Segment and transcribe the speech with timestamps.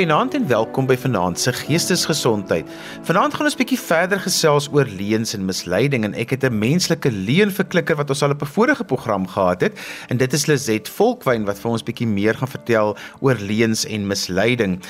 [0.00, 2.68] Goeienaand en welkom by Vanaand se Geestesgesondheid.
[3.04, 6.58] Vanaand gaan ons 'n bietjie verder gesels oor leuns en misleiding en ek het 'n
[6.58, 9.78] menslike leuen-verklikker wat ons al op 'n vorige program gehad het
[10.08, 14.06] en dit is Lizet Volkwyn wat vir ons bietjie meer gaan vertel oor leuns en
[14.06, 14.80] misleiding.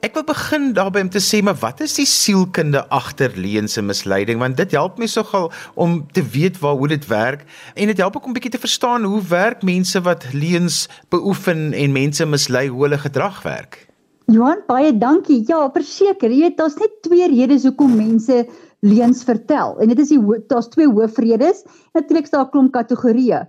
[0.00, 3.86] Ek wil begin daarby om te sê maar wat is die sielkunde agter leuns en
[3.86, 7.98] misleiding want dit help my sogal om te weet waar hoe dit werk en dit
[7.98, 12.68] help ook om bietjie te verstaan hoe werk mense wat leuns beoefen en mense mislei
[12.68, 13.91] hoe hulle gedrag werk.
[14.32, 15.42] Johan, baie dankie.
[15.48, 18.46] Ja, verseker, jy weet daar's net twee redes hoekom mense
[18.86, 19.74] leuns vertel.
[19.82, 21.60] En dit is die daar's twee hoofredes.
[21.92, 23.40] Natuurlik is daar 'n klomp kategorieë.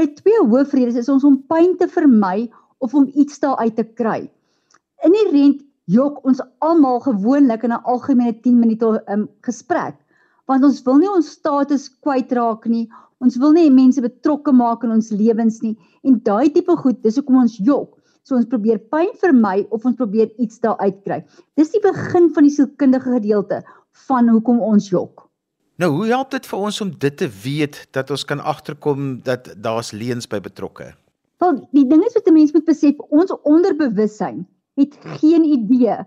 [0.00, 3.84] Die twee hoofredes is ons om pyn te vermy of om iets daar uit te
[3.84, 4.30] kry.
[5.04, 9.96] In die rent jok ons almal gewoonlik in 'n algemene 10 minute um, gesprek
[10.46, 12.88] want ons wil nie ons status kwytraak nie.
[13.20, 15.76] Ons wil nie mense betrokke maak in ons lewens nie.
[16.02, 17.99] En daai tipe goed, dis hoekom ons jok.
[18.30, 21.16] So ons probeer pyn vermy of ons probeer iets daar uitkry.
[21.58, 23.56] Dis die begin van die sielkundige gedeelte
[24.06, 25.24] van hoekom ons jok.
[25.82, 29.48] Nou, hoe help dit vir ons om dit te weet dat ons kan agterkom dat
[29.64, 30.92] daar's leuns by betrokke?
[31.42, 34.46] Wel, die ding is wat 'n mens moet besef, ons onderbewussyn
[34.78, 35.98] het geen idee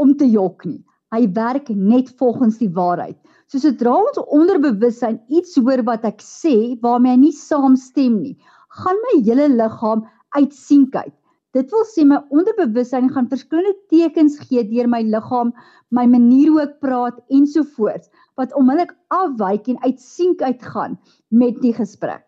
[0.00, 0.80] om te jok nie.
[1.12, 3.18] Hy werk net volgens die waarheid.
[3.52, 8.36] So sodra ons onderbewussyn iets hoor wat ek sê waarmee hy nie saamstem nie,
[8.80, 11.12] gaan my hele liggaam uitsienkyk.
[11.56, 15.54] Dit wil sê my onderbewussyn gaan verskillende tekens gee deur my liggaam,
[15.88, 20.98] my manier hoe ek praat ensovoorts wat onmiddellik afwyk en uitsink uitgaan
[21.32, 22.26] met die gesprek.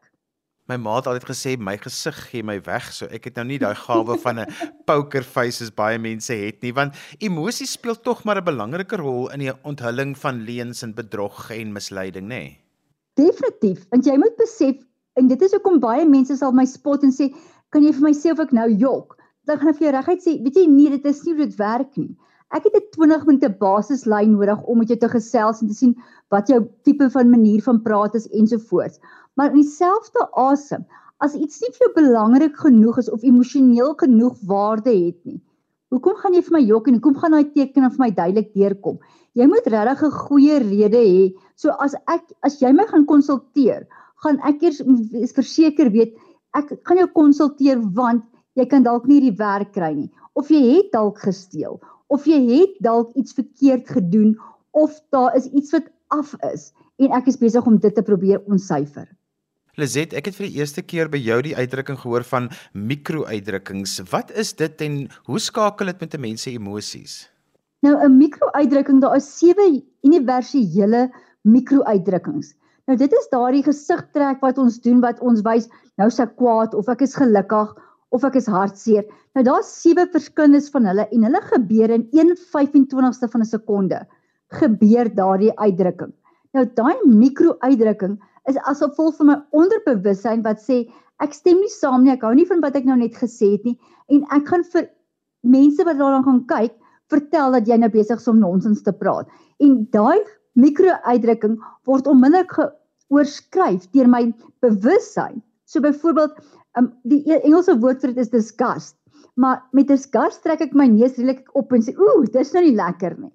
[0.69, 3.59] My ma het altyd gesê my gesig gee my weg, so ek het nou nie
[3.61, 4.49] daai gawe van 'n
[4.89, 9.29] poker face as baie mense het nie, want emosies speel tog maar 'n belangrike rol
[9.37, 12.41] in die onthulling van leuns en bedrog en misleiding, nê?
[12.41, 12.59] Nee?
[13.17, 14.77] Definitief, want jy moet besef
[15.17, 17.35] en dit is hoekom baie mense sal my spot en sê,
[17.71, 19.18] "Kan jy vir my sê of ek nou jok?"
[19.49, 21.57] Dan gaan ek vir jou reguit sê, weet jy nee, dit is nie hoe dit
[21.61, 22.13] werk nie.
[22.57, 25.97] Ek het 'n 20 minute basislyn nodig om met jou te gesels en te sien
[26.33, 29.01] wat jou tipe van manier van praat is ensovoorts.
[29.37, 30.85] Maar in dieselfde asem,
[31.21, 35.41] as iets nie vir jou belangrik genoeg is of emosioneel genoeg waarde het nie,
[35.91, 38.99] hoekom gaan jy vir my jok en hoekom gaan daai teken vir my duidelik deurkom?
[39.35, 41.35] Jy moet regtig 'n goeie rede hê.
[41.57, 43.87] So as ek as jy my gaan konsulteer,
[44.25, 44.83] gaan ek eers
[45.35, 46.17] verseker weet
[46.57, 48.25] ek gaan jou konsulteer want
[48.59, 51.79] jy kan dalk nie die werk kry nie of jy het dalk gesteel
[52.15, 54.35] of jy het dalk iets verkeerd gedoen
[54.77, 58.43] of daar is iets wat af is en ek is besig om dit te probeer
[58.51, 59.07] ontsyfer.
[59.79, 64.01] Lizet, ek het vir die eerste keer by jou die uitdrukking gehoor van mikro-uitdrukkings.
[64.11, 64.97] Wat is dit en
[65.29, 67.29] hoe skakel dit met 'n mens se emosies?
[67.87, 71.11] Nou 'n mikro-uitdrukking, daar is sewe universele
[71.43, 72.55] mikro-uitdrukkings.
[72.87, 76.89] Nou dit is daardie gesigtrek wat ons doen wat ons wys nou se kwaad of
[76.89, 77.75] ek is gelukkig
[78.15, 79.05] of ek is hartseer.
[79.37, 84.07] Nou daar's sewe verskillends van hulle en hulle gebeur in 1/25ste van 'n sekonde.
[84.61, 86.13] Gebeur daardie uitdrukking.
[86.55, 88.19] Nou daai mikro-uitdrukking
[88.49, 90.89] is as gevolg van my onderbewussyn wat sê
[91.21, 93.65] ek stem nie saam nie, ek hou nie van wat ek nou net gesê het
[93.65, 94.89] nie en ek gaan vir
[95.43, 96.75] mense wat daarna gaan kyk
[97.13, 99.29] vertel dat jy nou besig is om nonsens te praat.
[99.61, 100.25] En daai
[100.59, 101.59] mikro-uitdrukking
[101.89, 104.23] word onmiddellik geoorskryf deur my
[104.65, 105.43] bewussyn.
[105.69, 106.39] So byvoorbeeld
[106.81, 108.97] um, die e-, Engelse woord vir dit is disgust.
[109.39, 112.75] Maar met disgust trek ek my neus redelik op en sê, "Ooh, dis nou nie
[112.75, 113.33] lekker nie."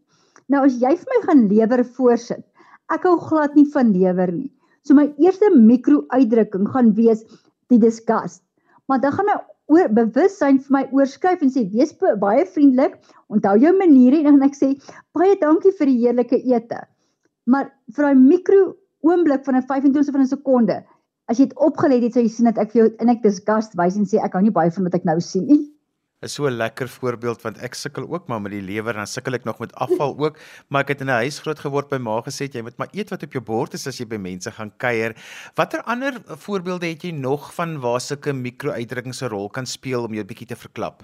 [0.51, 2.44] Nou as jy vir my gaan lewer voorsit,
[2.91, 4.51] ek hou glad nie van lewer nie.
[4.83, 7.23] So my eerste mikro-uitdrukking gaan wees
[7.71, 8.44] die disgust.
[8.89, 9.38] Maar dan gaan my
[9.71, 14.50] oor bewussyn vir my oorskryf en sê, "Wees baie vriendelik, onthou jou maniere" en dan
[14.50, 14.75] ek sê,
[15.13, 16.81] "Baie dankie vir die heerlike ete."
[17.45, 20.83] Maar vir daai mikro oomblik van 'n 25ste van 'n sekonde
[21.33, 23.77] as jy dit opgelet het, sou jy sien dat ek vir jou in ek disgust
[23.79, 25.63] wys en sê ek hou nie baie van wat ek nou sien nie.
[26.23, 29.11] Is so 'n lekker voorbeeld want ek sukkel ook maar met die lewer en dan
[29.11, 30.38] sukkel ek nog met afval ook,
[30.69, 33.09] maar ek het in 'n huis groot geword by ma gesê jy moet maar eet
[33.09, 35.15] wat op jou bord is as jy by mense gaan kuier.
[35.56, 36.13] Watter ander
[36.45, 40.47] voorbeelde het jy nog van waar sulke mikro-uitdrukkings 'n rol kan speel om jou bietjie
[40.47, 41.03] te verklap?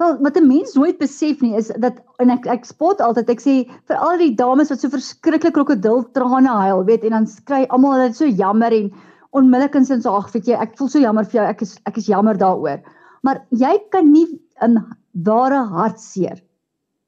[0.00, 3.40] Wel, wat 'n mens nooit besef nie is dat en ek ek spot altyd ek
[3.40, 3.54] sê
[3.88, 8.16] vir al die dames wat so verskriklik krokodiltrane huil, weet en dan skry almal dat
[8.16, 8.92] so jammer en
[9.36, 11.46] onmiddellik in sin so ag weet jy ek voel so jammer vir jou.
[11.46, 12.82] Ek is ek is jammer daaroor.
[13.22, 14.26] Maar jy kan nie
[14.62, 14.78] 'n
[15.14, 16.40] ware hartseer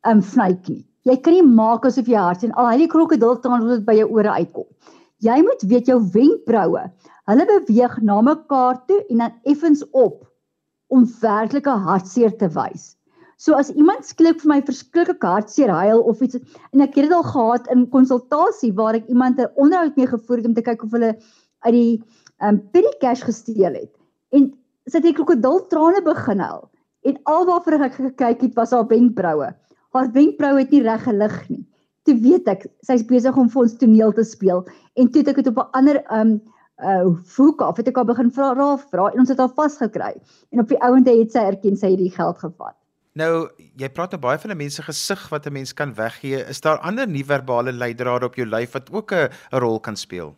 [0.07, 0.85] um vnyk nie.
[1.05, 4.09] Jy kan nie maak asof jy hart en al hy die krokodiltraan wat by jou
[4.11, 4.67] ore uitkom.
[5.23, 6.91] Jy moet weet jou wenkbroue
[7.31, 10.27] hulle beweeg na mekaar toe en dan effens op
[10.93, 12.97] om werklike hartseer te wys.
[13.43, 17.15] So as iemand skielik vir my verskriklike hartseer huil of iets en ek het dit
[17.17, 20.85] al gehad in konsultasie waar ek iemand 'n onderhoud mee gevoer het om te kyk
[20.85, 21.17] of hulle
[21.67, 22.03] uit die
[22.43, 23.91] um petty cash gesteel het.
[24.31, 24.53] En
[24.87, 26.71] sy het die krokodil trane begin huil.
[27.07, 29.53] En alwaarvoor ek gekyk het was haar wenkbroue.
[29.93, 31.65] haar wenkbrauwe het nie reg gelig nie.
[32.09, 34.65] Toe weet ek sy's besig om vir ons toneel te speel
[34.97, 36.41] en toe het ek dit op 'n ander um
[36.83, 40.15] uh hoek af het ek haar begin vra raaf vra en ons het haar vasgekry
[40.51, 42.77] en op die ouende het sy erken sy het die geld gevat.
[43.15, 46.49] Nou, jy praat nou baie van 'n mens se gesig wat 'n mens kan weggee.
[46.49, 50.35] Is daar ander nie-verbale leidrade op jou lyf wat ook 'n rol kan speel?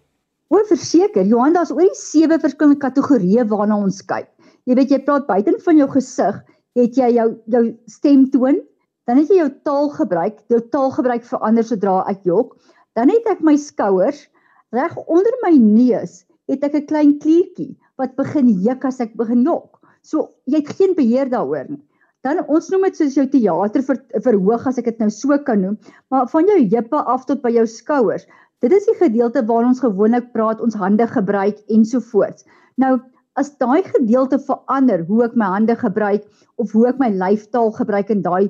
[0.52, 4.29] O, verseker, Johan, daar's oor die sewe verskillende kategorieë waarna ons kyk.
[4.69, 6.41] Jy weet jy praat buiten van jou gesig,
[6.76, 8.61] het jy jou jou stemtoon,
[9.08, 12.55] dan het jy jou taalgebruik, jou taalgebruik verander sodra ek jok.
[12.96, 14.26] Dan het ek my skouers
[14.75, 19.44] reg onder my neus, het ek 'n klein kliertjie wat begin juk as ek begin
[19.44, 19.81] jok.
[20.02, 21.82] So jy het geen beheer daaroor nie.
[22.25, 25.61] Dan ons noem dit soos jou teater ver, verhoog as ek dit nou so kan
[25.61, 25.79] noem,
[26.11, 28.25] maar van jou heupe af tot by jou skouers.
[28.64, 32.46] Dit is die gedeelte waar ons gewoonlik praat, ons hande gebruik ensovoorts.
[32.81, 32.94] Nou
[33.37, 36.25] as daai gedeelte verander hoe ek my hande gebruik
[36.62, 38.49] of hoe ek my lyfstaal gebruik in daai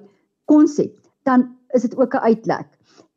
[0.53, 0.93] konsep,
[1.27, 2.69] dan is dit ook 'n uitlek.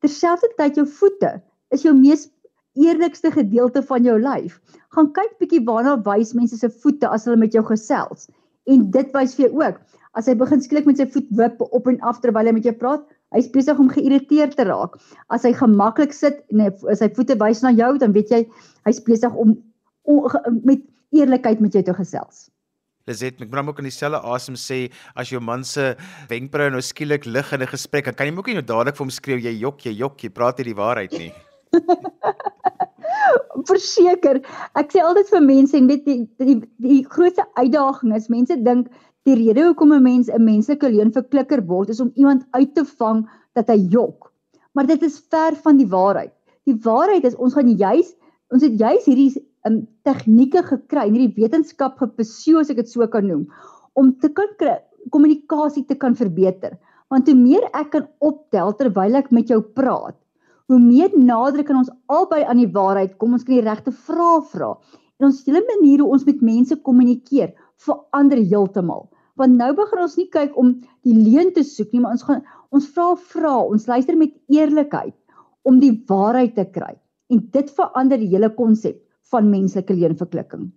[0.01, 2.31] Terselfdertyd jou voete is jou mees
[2.73, 4.57] eerlikste gedeelte van jou lyf.
[4.89, 8.25] Gaan kyk bietjie waarna wys mense se voete as hulle met jou gesels.
[8.65, 9.77] En dit wys vir jou ook
[10.17, 12.73] as hy begin skielik met sy voet wip op en af terwyl hy met jou
[12.73, 13.05] praat,
[13.35, 14.97] hy's besig om geïrriteerd te raak.
[15.33, 18.44] As hy gemaklik sit en hy, sy voete wys na jou, dan weet jy
[18.88, 19.57] hy's besig om
[20.63, 20.83] met
[21.15, 22.47] eerlikheid met jou te gesels.
[23.07, 24.77] Lizet, ek moet ook in dieselfde asem sê
[25.15, 25.94] as jou man se
[26.31, 29.06] wenkbroue nou skielik lig in 'n gesprek, dan kan jy ook nie nou dadelik vir
[29.06, 31.31] hom skreeu jy jok, jy jok, jy praat nie die waarheid nie.
[33.68, 34.41] Verseker,
[34.75, 38.56] ek sê altyd vir mense en weet die die, die, die grootste uitdaging is mense
[38.63, 38.88] dink
[39.27, 42.85] die rede hoekom 'n mens 'n menslike leuen verklikker word is om iemand uit te
[42.85, 44.31] vang dat hy jok.
[44.74, 46.33] Maar dit is ver van die waarheid.
[46.65, 48.15] Die waarheid is ons gaan juis
[48.53, 49.31] ons het juis hierdie
[49.68, 53.47] um, tegnieke gekry, hierdie wetenskap gepesio as ek dit so kan noem,
[54.00, 54.53] om te kan
[55.12, 56.77] kommunikasie te kan verbeter.
[57.12, 60.15] Want hoe meer ek kan optel terwyl ek met jou praat,
[60.68, 64.41] hoe meer nadruk kan ons albei aan die waarheid kom, ons kan die regte vrae
[64.51, 64.73] vra.
[65.19, 67.53] En ons hele manier hoe ons met mense kommunikeer
[67.83, 69.07] verander heeltemal.
[69.38, 70.74] Want nou begin ons nie kyk om
[71.06, 72.44] die leuen te soek nie, maar ons gaan
[72.75, 75.16] ons vra vra, ons luister met eerlikheid
[75.68, 76.95] om die waarheid te kry.
[77.31, 79.00] En dit verander die hele konsep
[79.31, 80.69] van menslike leenverklikking.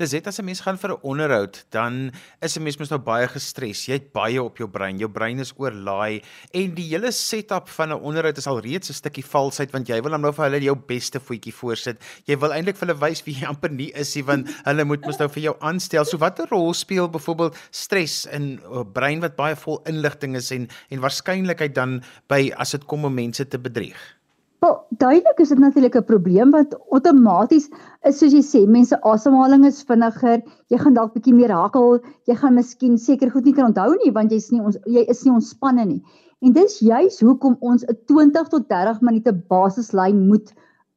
[0.00, 3.28] Liset, as 'n mens gaan vir 'n onderhoud, dan is 'n mens mos nou baie
[3.28, 3.84] gestres.
[3.86, 4.98] Jy het baie op jou brein.
[4.98, 6.22] Jou brein is oorlaai
[6.54, 10.00] en die hele setup van 'n onderhoud is al reeds 'n stukkie valsheid want jy
[10.00, 12.00] wil dan nou vir hulle jou beste voetjie voorsit.
[12.24, 15.04] Jy wil eintlik vir hulle wys wie jy amper nie is nie want hulle moet
[15.04, 16.04] mos nou vir jou aanstel.
[16.04, 20.68] So watter rol speel byvoorbeeld stres in 'n brein wat baie vol inligting is en
[20.90, 24.21] en waarskynlikheid dan by as dit kom om mense te bedrieg?
[24.62, 27.64] Wel, duidelik is dit natuurlik 'n probleem want outomaties
[28.08, 31.96] is soos jy sê, mense asemhaling is vinniger, jy gaan dalk bietjie meer hakkel,
[32.30, 35.24] jy gaan miskien seker goed nie kan onthou nie want jy's nie ons jy is
[35.24, 35.98] nie ontspanne nie.
[36.46, 40.52] En dis juis hoekom ons 'n 20 tot 30 minute basislyn moet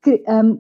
[0.06, 0.52] ehm um,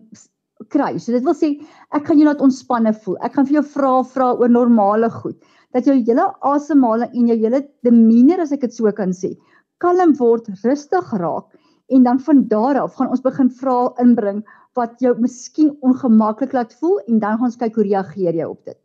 [0.74, 0.98] kry.
[0.98, 1.52] So dit wil sê
[1.92, 3.18] ek gaan jou laat ontspanne voel.
[3.22, 5.38] Ek gaan vir jou vra vra oor normale goed
[5.74, 9.38] dat jou hele asemhaling en jou hele demeanor as ek dit so kan sê,
[9.78, 11.54] kalm word, rustig raak
[11.88, 14.42] en dan van daar af gaan ons begin vra inbring
[14.76, 18.66] wat jou miskien ongemaklik laat voel en dan gaan ons kyk hoe reageer jy op
[18.66, 18.80] dit.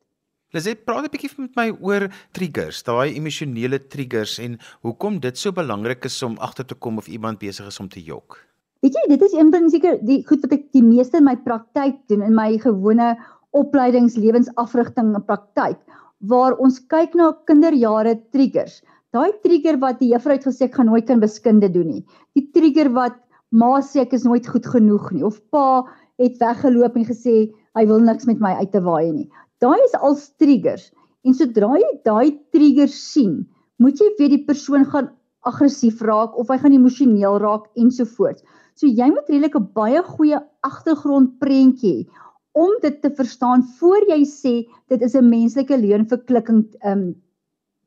[0.51, 5.53] Liset, praat 'n bietjie met my oor triggers, daai emosionele triggers en hoekom dit so
[5.53, 8.39] belangrik is om agter te kom of iemand besig is om te jok.
[8.83, 11.37] Weet jy, dit is een ding seker die goed wat ek die meeste in my
[11.37, 13.17] praktyk doen in my gewone
[13.53, 15.79] opleidingslewensafrigting en praktyk
[16.19, 18.83] waar ons kyk na kinderjare triggers.
[19.11, 22.05] Daai trigger wat die juffrou het gesê ek gaan nooit kan wiskunde doen nie.
[22.39, 23.17] Die trigger wat
[23.51, 25.83] ma sê ek is nooit goed genoeg nie of pa
[26.23, 27.37] het weggeloop en gesê
[27.79, 29.27] hy wil niks met my uit te waai nie.
[29.63, 30.91] Daai is al triggers.
[31.27, 33.43] En sodra jy daai triggers sien,
[33.83, 35.11] moet jy weet die persoon gaan
[35.49, 38.45] aggressief raak of hy gaan emosioneel raak ensovoorts.
[38.79, 44.23] So jy moet redelik 'n baie goeie agtergrondprentjie hê om dit te verstaan voor jy
[44.25, 44.55] sê
[44.89, 47.15] dit is 'n menslike leunverklikking um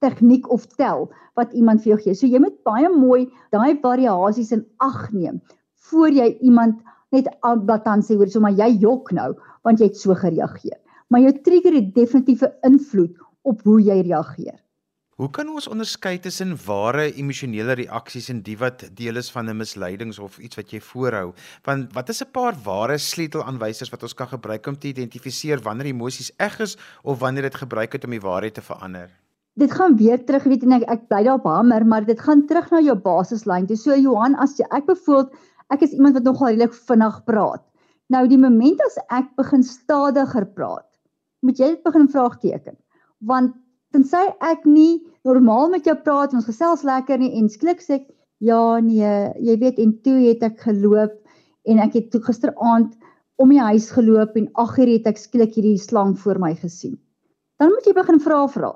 [0.03, 2.15] tegniek of tel wat iemand vir jou gee.
[2.15, 5.41] So jy moet baie mooi daai variasies in ag neem
[5.89, 6.81] voor jy iemand
[7.13, 9.31] net aanblatant sê hoor so maar jy jok nou
[9.67, 10.79] want jy het so gereageer.
[11.09, 14.59] Maar jou trigger het definitief 'n invloed op hoe jy reageer.
[15.13, 19.57] Hoe kan ons onderskei tussen ware emosionele reaksies en die wat deel is van 'n
[19.57, 21.33] misleidings of iets wat jy voorhou?
[21.63, 25.85] Want wat is 'n paar ware sleutelaanwysers wat ons kan gebruik om te identifiseer wanneer
[25.85, 29.22] emosies eg is of wanneer dit gebruik het om die waarheid te verander?
[29.59, 32.45] Dit gaan weer terug weet en ek, ek bly daar op hamer maar dit gaan
[32.49, 33.67] terug na jou basislyn.
[33.69, 35.27] Toe so Johan as jy, ek bevoel
[35.73, 37.63] ek is iemand wat nogal redelik vinnig praat.
[38.09, 40.89] Nou die oomblik as ek begin stadiger praat
[41.43, 42.77] moet jy dit begin vraagteken.
[43.27, 43.55] Want
[43.93, 48.11] tensy ek nie normaal met jou praat ons gesels lekker nie en skielik sê ek
[48.43, 51.13] Ja, nee, jy weet en toe het ek geloop
[51.69, 52.91] en ek het toe gisteraand
[53.39, 56.97] om die huis geloop en agter het ek skielik hierdie slang voor my gesien.
[57.61, 58.73] Dan moet jy begin vra vra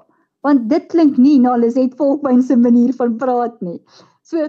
[0.47, 3.81] want dit klink nie na Liset Volkmyn se manier van praat nie.
[4.23, 4.47] So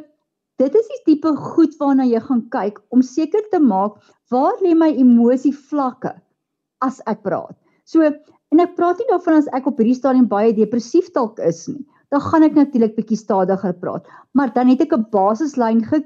[0.63, 3.99] dit is die tipe goed waarna jy gaan kyk om seker te maak
[4.33, 6.15] waar lê my emosie vlakke
[6.85, 7.57] as ek praat.
[7.85, 11.67] So en ek praat nie daarvan as ek op hierdie stadium baie depressief dalk is
[11.71, 11.83] nie.
[12.15, 16.01] Dan gaan ek natuurlik bietjie stadiger praat, maar dan het ek 'n basislyn ge,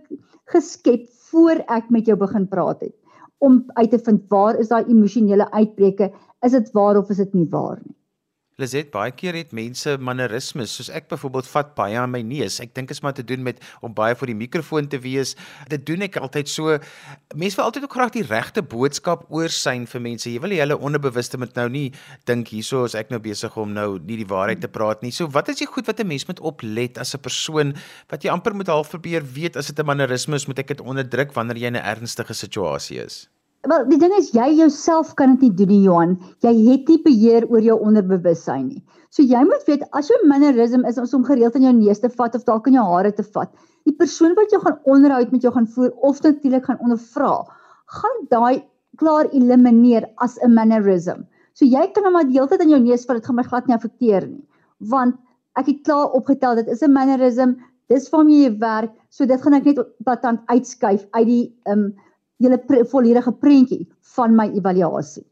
[0.51, 2.97] geskep voor ek met jou begin praat het
[3.39, 6.13] om uit te vind waar is daai emosionele uitbreke,
[6.47, 7.97] is dit waar of is dit nie waar nie.
[8.61, 12.59] Lizet, baie keer het mense mannerismes, soos ek byvoorbeeld vat baie aan my neus.
[12.61, 15.32] Ek dink dit is maar te doen met om baie voor die mikrofoon te wees.
[15.73, 16.76] Dit doen ek altyd so.
[17.32, 20.28] Mense wil altyd ook graag die regte boodskap oorsyn vir mense.
[20.28, 21.87] Jy wil hulle onderbewuste moet nou nie
[22.28, 25.14] dink hierso is ek nou besig om nou nie die waarheid te praat nie.
[25.16, 27.75] So wat is die goed wat 'n mens moet oplet as 'n persoon
[28.12, 30.80] wat jy amper moet half probeer weet as dit 'n mannerisme is, moet ek dit
[30.80, 33.28] onderdruk wanneer jy in 'n ernstige situasie is?
[33.62, 36.16] Wel, die ding is jy jouself kan dit nie doen nie, Johan.
[36.42, 38.81] Jy het nie beheer oor jou onderbewussyn nie.
[39.14, 42.35] So jy moet weet as jou mannerisme is om gereeld in jou neus te vat
[42.35, 43.52] of dalk in jou hare te vat,
[43.87, 47.33] die persoon wat jy gaan onderhoud met jou gaan voer of natuurlik gaan ondervra,
[48.00, 48.64] gaan daai
[48.99, 51.23] klaar elimineer as 'n mannerism.
[51.54, 53.47] So jy kan hom maar die hele tyd in jou neus vat, dit gaan my
[53.47, 54.42] glad nie affekteer nie.
[54.81, 55.14] Want
[55.54, 57.54] ek het klaar opgetel dit is 'n mannerism,
[57.88, 61.92] dis waarmee jy werk, so dit gaan ek net patant uitskuif uit die ehm um,
[62.43, 65.25] julle pre volledige prentjie van my evaluasie.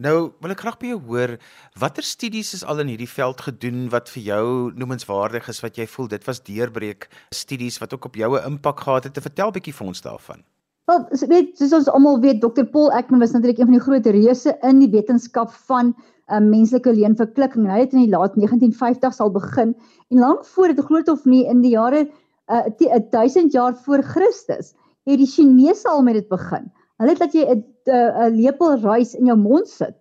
[0.00, 1.34] Nou, wil ek graag by jou hoor,
[1.80, 5.84] watter studies is al in hierdie veld gedoen wat vir jou noemenswaardig is wat jy
[5.92, 9.14] voel dit was deurbreek studies wat ook op jou 'n impak gehad het?
[9.14, 10.40] Te vertel bietjie vir ons daarvan.
[10.88, 12.64] Wel, so weet soos ons almal weet, Dr.
[12.64, 15.94] Paul Ekman was natuurlik een van die groot reuse in die wetenskap van
[16.32, 17.68] um, menslike leenverklikking.
[17.68, 19.76] Hy het in die laat 1950s al begin
[20.08, 22.08] en lank voor dit glo dit of nie in die jare
[22.48, 22.64] uh,
[23.10, 24.74] 1000 jaar voor Christus
[25.10, 26.70] het die Chinese al met dit begin.
[27.00, 29.96] Hulle het dat jy 'n 'n lepel rys in jou mond sit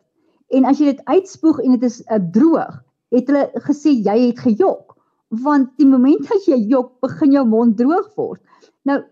[0.49, 4.39] en as jy dit uitspoeg en dit is uh, droog, het hulle gesê jy het
[4.39, 4.97] gejok
[5.29, 8.41] want die oomblik as jy jok, begin jou mond droog word.
[8.83, 9.03] Nou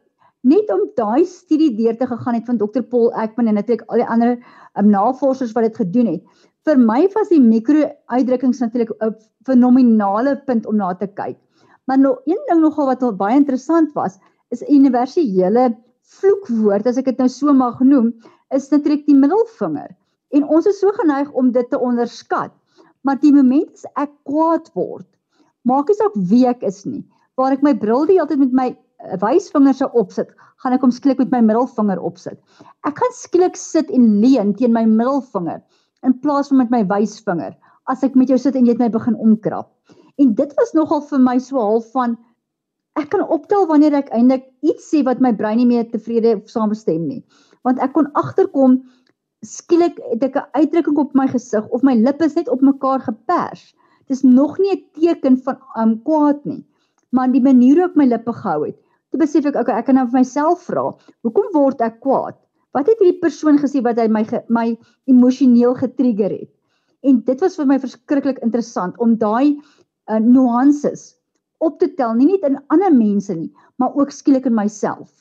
[0.47, 4.01] net om daai studie deur te gegaan het van Dr Paul Ekman en natuurlik al
[4.01, 4.37] die ander
[4.79, 6.23] um, navorsers wat dit gedoen het.
[6.65, 11.37] Vir my was die mikro-uitdrukkings natuurlik 'n fenominale punt om na te kyk.
[11.85, 15.75] Maar nog een ding nogal wat baie interessant was, is universele
[16.17, 18.13] vloekwoord as ek dit nou so mag noem,
[18.55, 19.91] is natuurlik die middelvinger.
[20.35, 22.53] En ons is so geneig om dit te onderskat.
[23.03, 25.07] Maar die oomblik as ek kwaad word,
[25.67, 27.03] maak nie saak wie ek is nie.
[27.39, 30.31] Waar ek my bril die hele tyd met my eh, wysvinger se opsit,
[30.63, 32.39] gaan ek hom skielik met my middelvinger opsit.
[32.87, 35.61] Ek gaan skielik sit en leun teen my middelvinger
[36.07, 37.55] in plaas van met my wysvinger
[37.91, 39.69] as ek met jou sit en jy het my begin omkrap.
[40.19, 42.17] En dit was nogal vir my so half van
[42.97, 46.49] ek kan optel wanneer ek eintlik iets sê wat my brein nie meer tevrede of
[46.49, 47.21] saamstem nie.
[47.67, 48.79] Want ek kon agterkom
[49.45, 52.99] skielik het ek 'n uitdrukking op my gesig of my lippe is net op mekaar
[52.99, 53.73] gepers.
[54.07, 56.65] Dis nog nie 'n teken van um kwaad nie,
[57.11, 58.77] maar die manier hoe ek my lippe gehou het.
[59.11, 60.91] Toe besef ek okay, ek kan nou vir myself vra,
[61.23, 62.35] hoekom word ek kwaad?
[62.73, 66.51] Wat het hierdie persoon gesê wat hy my my emosioneel getrigger het?
[67.03, 69.57] En dit was vir my verskriklik interessant om daai
[70.09, 71.16] uh, nuances
[71.57, 75.17] op te tel, nie net in ander mense nie, maar ook skielik in myself.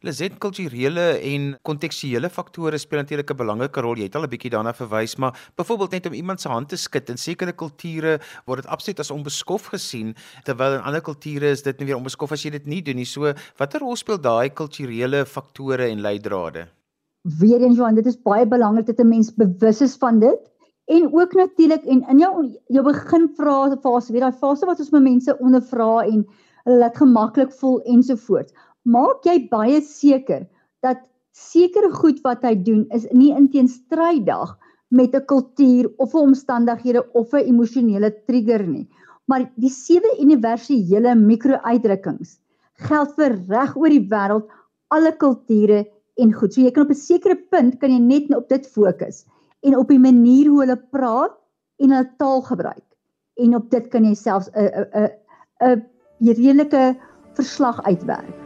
[0.00, 3.96] Lizet kulturele en kontekstuele faktore speel natuurlik 'n belangrike rol.
[3.96, 6.76] Jy het al 'n bietjie daarna verwys, maar byvoorbeeld net om iemand se hand te
[6.76, 11.62] skud in sekere kulture word dit absoluut as onbeskof gesien, terwyl in ander kulture is
[11.62, 13.04] dit nie weer onbeskof as jy dit nie doen nie.
[13.04, 16.68] So, watter rol speel daai kulturele faktore en leidrade?
[17.22, 20.40] Weerens Johan, dit is baie belangrik dat 'n mens bewus is van dit
[20.96, 22.32] en ook natuurlik en in jou
[22.76, 26.24] jou begin fase fase weet daai fase wat ons met mense ondervra en
[26.64, 28.56] hulle laat gemaklik voel ensovoorts
[28.96, 30.46] maak jy baie seker
[30.82, 31.06] dat
[31.36, 34.56] sekere goed wat hy doen is nie inteenstrydig
[34.90, 38.88] met 'n kultuur of 'n omstandighede of 'n emosionele trigger nie.
[39.28, 42.38] Maar die sewe universele mikro-uitdrukkings
[42.88, 44.48] geld vir reg oor die wêreld
[44.88, 46.54] alle kulture en goed.
[46.54, 49.26] So jy kan op 'n sekere punt kan jy net op dit fokus
[49.60, 51.36] en op die manier hoe hulle praat
[51.80, 52.86] en hulle taal gebruik.
[53.40, 55.08] En op dit kan jy selfs 'n 'n
[55.64, 55.82] 'n
[56.20, 56.96] 'n redelike
[57.34, 58.39] verslag uitwerk.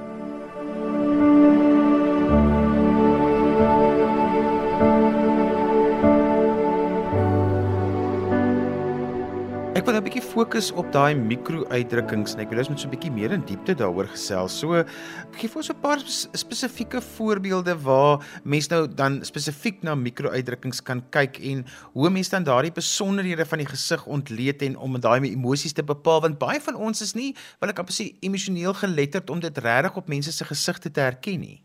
[10.05, 13.45] Bietjie fokus op daai mikro-uitdrukkings en ek wil ons met so 'n bietjie meer in
[13.49, 14.53] diepte daaroor gesels.
[14.53, 14.85] So
[15.33, 16.01] gee vir ons 'n paar
[16.37, 22.45] spesifieke voorbeelde waar mense nou dan spesifiek na mikro-uitdrukkings kan kyk en hoe mense dan
[22.45, 26.77] daardie besonderhede van die gesig ontleed en om daai emosies te bepaal want baie van
[26.77, 30.45] ons is nie wil ek amper sê emosioneel geletterd om dit regtig op mense se
[30.45, 31.65] gesigte te herken nie.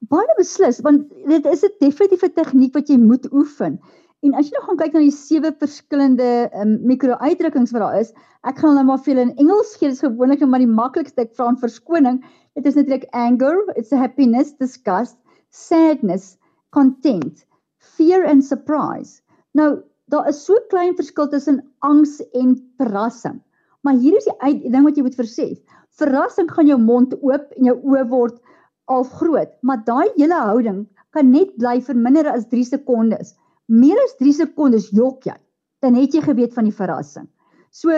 [0.00, 3.80] Baie beslis want dit is 'n definitiewe tegniek wat jy moet oefen.
[4.26, 8.08] En as jy nou gaan kyk na die sewe verskillende um, mikro-uitdrukkings wat daar is,
[8.50, 11.36] ek gaan hulle maar vir julle in Engels gee, dis gewoonlik maar die maklikste ek
[11.38, 12.18] vra aan verskoning.
[12.58, 15.14] Dit is natuurlik anger, it's a happiness, disgust,
[15.54, 16.34] sadness,
[16.74, 17.46] content,
[17.94, 19.22] fear and surprise.
[19.54, 23.38] Nou, daar is so klein verskil tussen angs en verrassing.
[23.86, 25.58] Maar hier is die ding wat jy moet versef.
[25.94, 28.42] Verrassing gaan jou mond oop en jou oë word
[28.90, 33.36] al groot, maar daai hele houding kan net bly vir minder as 3 sekondes
[33.68, 35.36] meer as 3 sekondes jok jy,
[35.84, 37.28] dan het jy geweet van die verrassing.
[37.70, 37.92] So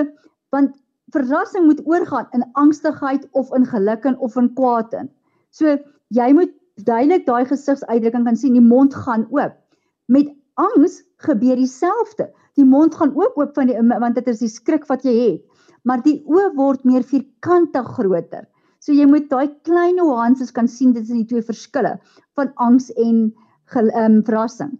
[0.54, 0.74] want
[1.14, 5.10] verrassing moet oorgaan in angstigheid of in geluk en of in kwaad in.
[5.54, 5.78] So
[6.14, 6.52] jy moet
[6.86, 9.56] duidelik daai gesigsuitdrukking kan sien, die mond gaan oop.
[10.10, 12.30] Met angs gebeur dieselfde.
[12.58, 15.42] Die mond gaan ook oop van die want dit is die skrik wat jy het.
[15.86, 18.46] Maar die oë word meer vierkantig groter.
[18.82, 21.98] So jy moet daai klein nuances kan sien dit is die twee verskille
[22.38, 23.30] van angs en
[23.70, 24.72] ehm um, verrassing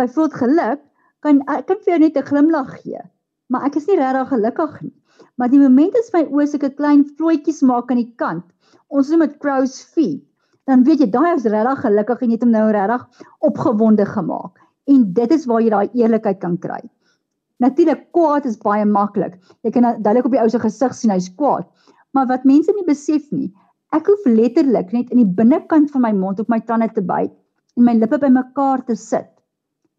[0.00, 0.80] byvoorbeeld geluk
[1.22, 3.02] kan ek kan vir jou net 'n glimlag gee,
[3.48, 4.94] maar ek is nie regtig gelukkig nie.
[5.36, 8.44] Maar die oomblik as my oë sulke klein vloetjies maak aan die kant,
[8.88, 10.22] ons noem dit crow's feet,
[10.66, 13.06] dan weet jy daai is regtig gelukkig en jy het hom nou regtig
[13.40, 14.58] opgewonde gemaak.
[14.86, 16.80] En dit is waar jy daai eerlikheid kan kry.
[17.62, 19.38] Natuurlik kwaad is baie maklik.
[19.62, 21.68] Jy kan duidelik op die ou se gesig sien hy's kwaad.
[22.12, 23.52] Maar wat mense nie besef nie,
[23.92, 27.32] ek hoef letterlik net in die binnekant van my mond op my tande te byt
[27.78, 29.31] en my lippe bymekaar te sit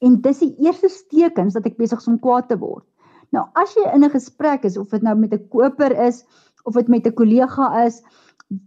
[0.03, 2.85] En dis die eerste tekens dat ek besig is om kwaad te word.
[3.33, 6.23] Nou as jy in 'n gesprek is of dit nou met 'n koper is
[6.65, 8.03] of dit met 'n kollega is,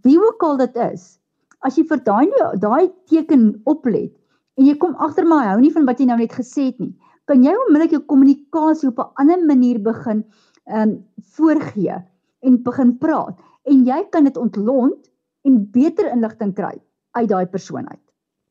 [0.03, 1.19] wie ook al dit is,
[1.61, 2.27] as jy vir daai
[2.59, 4.13] daai teken oplet
[4.57, 6.95] en jy kom agter maar hou nie van wat jy nou net gesê het nie,
[7.25, 10.25] kan jy onmiddellik jou kommunikasie op 'n ander manier begin
[10.65, 12.03] ehm um, voorgee
[12.41, 15.09] en begin praat en jy kan dit ontlont
[15.43, 16.75] en beter inligting kry
[17.11, 18.06] uit daai persoon uit.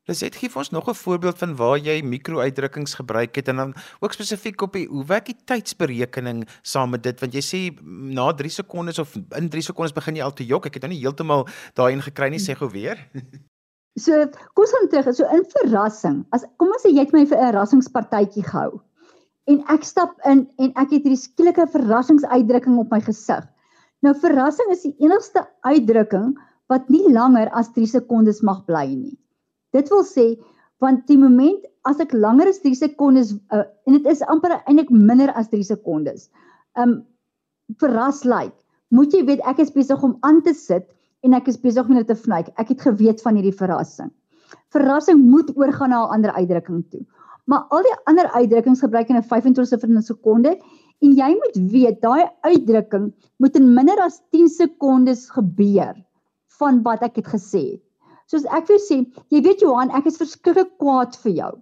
[0.07, 3.73] Liset gee vir ons nog 'n voorbeeld van waar jy mikro-uitdrukkings gebruik het en dan
[3.99, 8.31] ook spesifiek op die hoe werk die tydsberekening saam met dit want jy sê na
[8.31, 10.65] 3 sekondes of in 3 sekondes begin jy al te jok.
[10.65, 12.97] Ek het nou nie heeltemal daarin gekry nie, sê gou weer.
[13.97, 14.13] So,
[14.53, 15.15] kom ons terug.
[15.15, 16.25] So in verrassing.
[16.29, 18.79] As kom ons sê jy het my vir 'n verrassingspartytjie gehou.
[19.47, 23.47] En ek stap in en ek het hierdie skielike verrassingsuitdrukking op my gesig.
[24.05, 26.37] Nou verrassing is die enigste uitdrukking
[26.69, 29.17] wat nie langer as 3 sekondes mag bly nie.
[29.75, 30.35] Dit wil sê
[30.83, 34.91] want die moment as ek langer as 3 sekondes uh, en dit is amper eintlik
[34.93, 36.29] minder as 3 sekondes.
[36.77, 37.01] Um
[37.81, 38.53] verras lyk.
[38.53, 38.57] Like,
[38.95, 40.87] moet jy weet ek is besig om aan te sit
[41.25, 42.53] en ek is besig om net te vnyk.
[42.61, 44.11] Ek het geweet van hierdie verrassing.
[44.71, 47.03] Verrassing moet oorgaan na 'n ander uitdrukking toe.
[47.47, 50.59] Maar al die ander uitdrukkings gebruik in 'n 25ste sekonde
[51.01, 55.95] en jy moet weet daai uitdrukking moet in minder as 10 sekondes gebeur
[56.59, 57.86] van wat ek het gesê het.
[58.27, 58.97] Soos ek vir sê,
[59.31, 61.53] jy weet Johan, ek is verskriklik kwaad vir jou.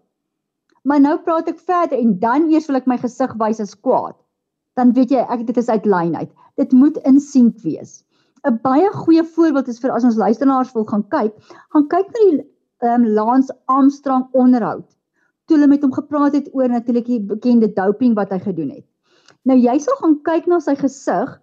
[0.85, 4.17] Maar nou praat ek verder en dan eers wil ek my gesig wys as kwaad.
[4.77, 6.31] Dan weet jy ek dit is uit lyn uit.
[6.61, 8.03] Dit moet in sink wees.
[8.45, 11.33] 'n Baie goeie voorbeeld is vir as ons luisteraars wil gaan kyk,
[11.73, 12.35] gaan kyk na die
[12.85, 14.85] ehm um, Lance Armstrong onderhoud.
[15.45, 18.85] Toe hulle met hom gepraat het oor natuurlik die bekende doping wat hy gedoen het.
[19.45, 21.33] Nou jy sal gaan kyk na sy gesig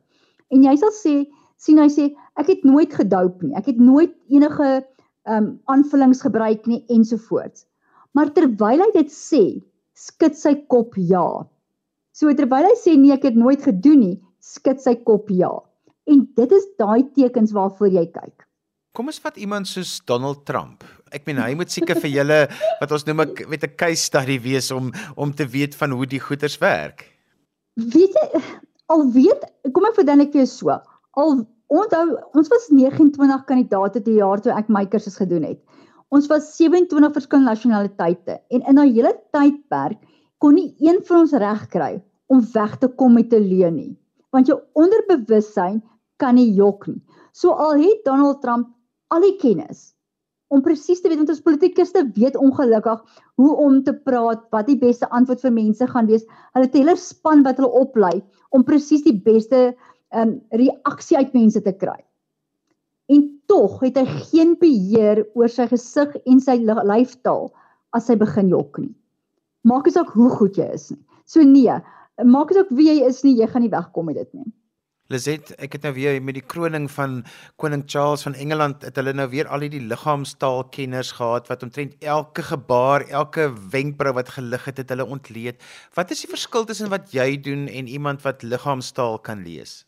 [0.51, 1.15] en jy sal sê
[1.63, 2.09] sien hy sê
[2.39, 3.55] ek het nooit gedoop nie.
[3.59, 4.83] Ek het nooit enige
[5.31, 7.67] um aanvullings gebruik nie ensovoorts.
[8.17, 9.43] Maar terwyl hy dit sê,
[9.97, 11.45] skud sy kop ja.
[12.13, 15.53] So terwyl hy sê nee, ek het nooit gedoen nie, skud sy kop ja.
[16.11, 18.49] En dit is daai tekens waarvoor jy kyk.
[18.93, 20.85] Kom ons vat iemand soos Donald Trump.
[21.13, 22.41] Ek meen hy moet seker vir julle
[22.81, 26.07] wat ons noem ek met 'n case study wees om om te weet van hoe
[26.07, 27.09] die goeters werk.
[27.77, 28.43] Weet jy
[28.93, 30.77] al weet kom ek verduidelik vir jou so.
[31.17, 35.61] Al Onthou, ons was 29 kandidate die jaar toe ek my kursus gedoen het.
[36.13, 40.03] Ons was 27 verskillende nasionaliteite en in daai hele tydperk
[40.43, 41.95] kon nie een van ons reg kry
[42.29, 43.97] om weg te kom met 'n leuen nie.
[44.33, 45.81] Want jou onderbewussyn
[46.19, 47.01] kan nie jok nie.
[47.33, 48.69] So al het Donald Trump
[49.09, 49.95] al die kennis
[50.53, 53.01] om presies te weet wat ons politikuste weet ongelukkig
[53.41, 56.27] hoe om te praat, wat die beste antwoord vir mense gaan wees.
[56.53, 59.75] Hulle het 'n hele span wat hulle oplei om presies die beste
[60.17, 61.99] um reaksie uit mense te kry.
[63.13, 67.51] En tog het hy geen beheer oor sy gesig en sy lyfstaal
[67.97, 68.95] as hy begin jok nie.
[69.69, 71.03] Maak nie saak hoe goed jy is nie.
[71.29, 71.75] So nee,
[72.25, 74.49] maak dit ook wie jy is nie, jy gaan nie wegkom met dit nie.
[75.13, 77.19] Lizet, ek het nou weer met die kroning van
[77.61, 82.45] koning Charles van Engeland, het hulle nou weer al hierdie liggaamstaalkenners gehad wat omtrent elke
[82.47, 85.61] gebaar, elke wenkbrau wat gelig het, het hulle ontleed.
[85.99, 89.83] Wat is die verskil tussen wat jy doen en iemand wat liggaamstaal kan lees?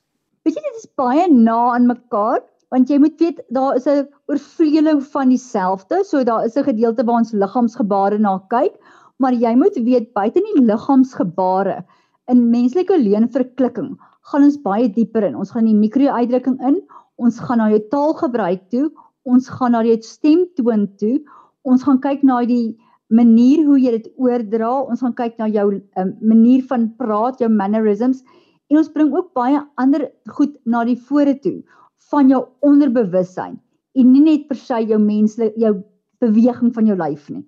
[0.77, 2.43] Is baie na aan mekaar,
[2.75, 7.05] want jy moet weet daar is 'n oorvleueling van dieselfde, so daar is 'n gedeelte
[7.05, 8.75] waar ons liggaamsgebare na kyk,
[9.19, 11.85] maar jy moet weet buite in die liggaamsgebare
[12.33, 13.95] in menslike leenverklikking
[14.31, 15.37] gaan ons baie dieper in.
[15.37, 16.81] Ons gaan die mikro-uitdrukking in,
[17.17, 18.89] ons gaan na jou taalgebruik toe,
[19.25, 21.19] ons gaan na jou stemtoon toe,
[21.63, 22.77] ons gaan kyk na die
[23.13, 25.67] manier hoe jy dit oordra, ons gaan kyk na jou
[26.01, 28.25] um, manier van praat, jou mannerisms
[28.71, 31.63] en ons bring ook baie ander goed na die vore toe
[32.11, 33.59] van jou onderbewussyn
[33.95, 35.75] en nie net per se jou menslike jou
[36.23, 37.45] beweging van jou lyf nie.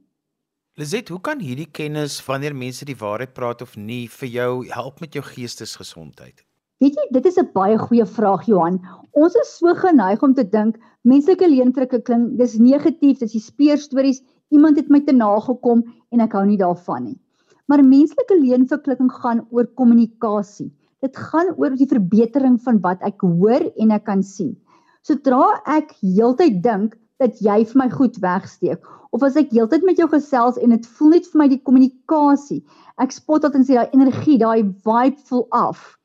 [0.76, 5.00] Lizet, hoe kan hierdie kennis wanneer mense die waarheid praat of nie vir jou help
[5.00, 6.44] met jou geestesgesondheid?
[6.84, 8.76] Weet jy, dit is 'n baie goeie vraag Johan.
[9.12, 10.76] Ons is so geneig om te dink
[11.08, 16.32] menslike leentrekke klink dis negatief, dis die speurstories, iemand het my te nagekom en ek
[16.32, 17.18] hou nie daarvan nie.
[17.66, 20.70] Maar menslike leenverklikking gaan oor kommunikasie.
[21.04, 24.54] Dit gaan oor die verbetering van wat ek hoor en ek kan sien.
[25.02, 30.00] Sodra ek heeltyd dink dat jy vir my goed wegsteek of as ek heeltyd met
[30.00, 32.64] jou gesels en dit voel net vir my die kommunikasie,
[33.00, 35.96] ek spot dat en sê daai energie, daai vibe voel af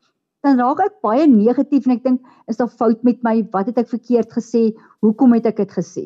[0.45, 3.41] dan raak ek baie negatief en ek dink is daar fout met my?
[3.53, 4.71] Wat het ek verkeerd gesê?
[5.05, 6.05] Hoekom het ek dit gesê?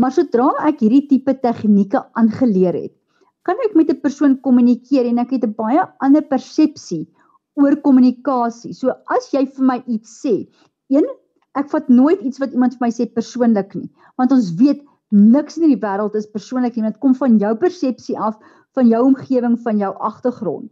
[0.00, 2.94] Maar sodra ek hierdie tipe tegnieke aangeleer het,
[3.46, 7.06] kan ek met 'n persoon kommunikeer en ek het 'n baie ander persepsie
[7.60, 8.74] oor kommunikasie.
[8.74, 10.36] So as jy vir my iets sê,
[10.90, 11.06] een
[11.58, 15.58] ek vat nooit iets wat iemand vir my sê persoonlik nie, want ons weet niks
[15.58, 16.86] in die wêreld is persoonlik nie.
[16.86, 18.38] Dit kom van jou persepsie af,
[18.78, 20.70] van jou omgewing, van jou agtergrond.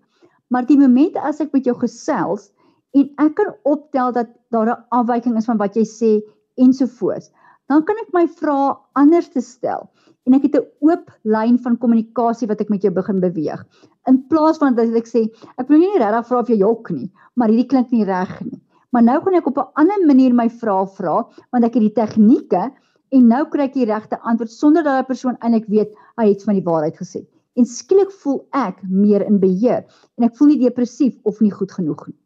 [0.48, 2.53] Maar die oomblik as ek met jou gesels,
[2.96, 6.12] en ek kan optel dat daar 'n afwyking is van wat jy sê
[6.57, 7.31] ensovoorts.
[7.68, 9.90] Dan kan ek my vrae anders te stel
[10.28, 13.64] en ek het 'n oop lyn van kommunikasie wat ek met jou begin beweeg.
[14.09, 15.28] In plaas van dat ek sê
[15.59, 18.61] ek wil nie regtig vra of jy jok nie, maar hierdie klink nie reg nie.
[18.92, 21.16] Maar nou gaan ek op 'n ander manier my vrae vra
[21.52, 22.72] want ek het die tegnieke
[23.12, 26.44] en nou kry ek die regte antwoord sonder dat daai persoon eintlik weet hy het
[26.44, 27.26] van die waarheid gesê.
[27.57, 29.85] En skielik voel ek meer in beheer
[30.16, 32.16] en ek voel nie depressief of nie goed genoeg nie.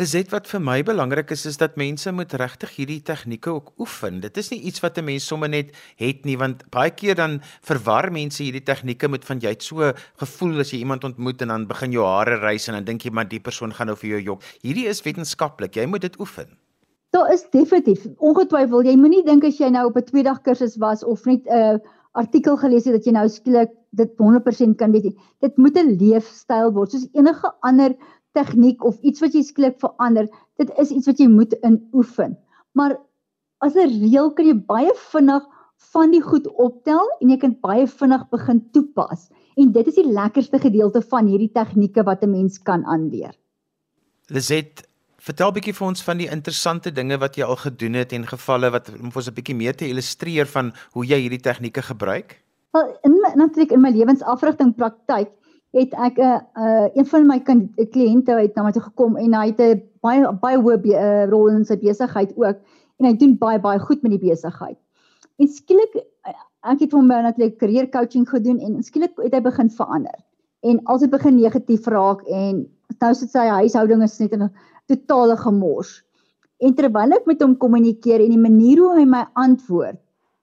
[0.00, 4.22] Lizet wat vir my belangrik is is dat mense moet regtig hierdie tegnieke ook oefen.
[4.22, 7.42] Dit is nie iets wat 'n mens sommer net het nie want baie keer dan
[7.60, 11.48] verwar mense hierdie tegnieke met van jy het so gevoel as jy iemand ontmoet en
[11.48, 14.10] dan begin jou hare rys en dan dink jy maar die persoon gaan nou vir
[14.10, 14.42] jou jok.
[14.62, 15.76] Hierdie is wetenskaplik.
[15.76, 16.48] Jy moet dit oefen.
[17.10, 21.04] Daar is definitief ongetwyfeld jy moenie dink as jy nou op 'n tweedag kursus was
[21.04, 21.78] of net 'n uh,
[22.12, 25.14] artikel gelees het dat jy nou skielik dit 100% kan weet.
[25.40, 27.94] Dit moet 'n leefstyl word soos enige ander
[28.32, 32.36] tegniek of iets wat jy skielik verander, dit is iets wat jy moet inoefen.
[32.72, 32.98] Maar
[33.58, 35.44] as 'n reël kan jy baie vinnig
[35.92, 39.30] van die goed optel en jy kan baie vinnig begin toepas.
[39.56, 43.34] En dit is die lekkerste gedeelte van hierdie tegnieke wat 'n mens kan aanleer.
[44.28, 44.88] Lizet,
[45.18, 48.70] vertel bietjie vir ons van die interessante dinge wat jy al gedoen het en gevalle
[48.70, 52.42] wat om ons 'n bietjie meer te illustreer van hoe jy hierdie tegnieke gebruik.
[52.70, 55.28] Wel, in natuurlik in my lewensafrigting praktyk
[55.76, 57.38] het ek 'n uh, uh, een van my
[57.94, 61.48] kliënte uit na my toe gekom en hy het 'n baie baie hoë uh, rol
[61.48, 62.56] in sy besigheid ook
[62.98, 64.78] en hy doen baie baie goed met die besigheid.
[65.38, 69.70] En skielik uh, ek het hom natuurlik career coaching gedoen en skielik het hy begin
[69.70, 70.18] verander.
[70.60, 72.66] En as dit begin negatief raak en
[73.00, 74.50] nou sit sy huishouding is net 'n
[74.86, 76.02] totale gemors.
[76.58, 79.96] En terwyl ek met hom kommunikeer en die manier hoe hy my antwoord,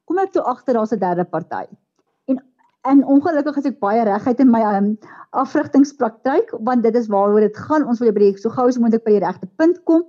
[0.06, 1.68] kom ek toe agter daar's 'n derde party
[2.92, 4.88] en ongelukkig is ek baie reguit in my um,
[5.36, 7.86] afrigtingspraktyk want dit is waaroor dit gaan.
[7.88, 10.06] Ons wil die so gou as moontlik by die regte punt kom.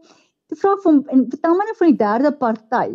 [0.48, 2.86] Te vra hom en vertel my net van die derde party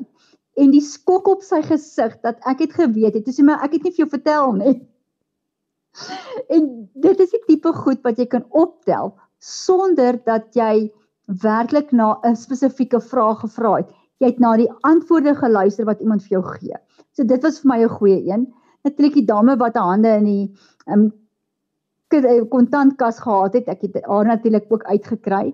[0.62, 3.26] en die skok op sy gesig dat ek het geweet het.
[3.26, 4.76] Dis maar ek het nie vir jou vertel nie.
[6.56, 6.64] En
[6.98, 10.90] dit is die tipe goed wat jy kan optel sonder dat jy
[11.44, 13.92] werklik na 'n spesifieke vraag gevra het.
[14.18, 16.78] Jy het na die antwoorde geluister wat iemand vir jou gee.
[17.14, 18.48] So dit was vir my 'n goeie een
[18.84, 20.46] natuurlik die dame wat haar hande in die
[20.92, 21.12] um,
[22.52, 25.54] kontantkas gehad het, ek het haar natuurlik ook uitgekry.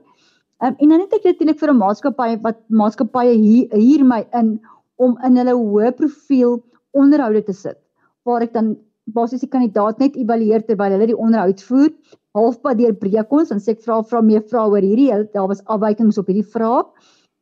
[0.59, 4.59] Um, en dan het ek natuurlik vir 'n maatskappy wat maatskappye hier hier my in
[4.97, 6.59] om in hulle hoë profiel
[6.91, 7.79] onderhoude te sit
[8.25, 11.89] waar ek dan basies die kandidaat net evalueer terwyl hulle die onderhoud voer.
[12.35, 15.63] Halfpad deur breek ons en sê ek vra vra meer vrae oor hierdie daar was
[15.65, 16.91] afwykings op hierdie vraag.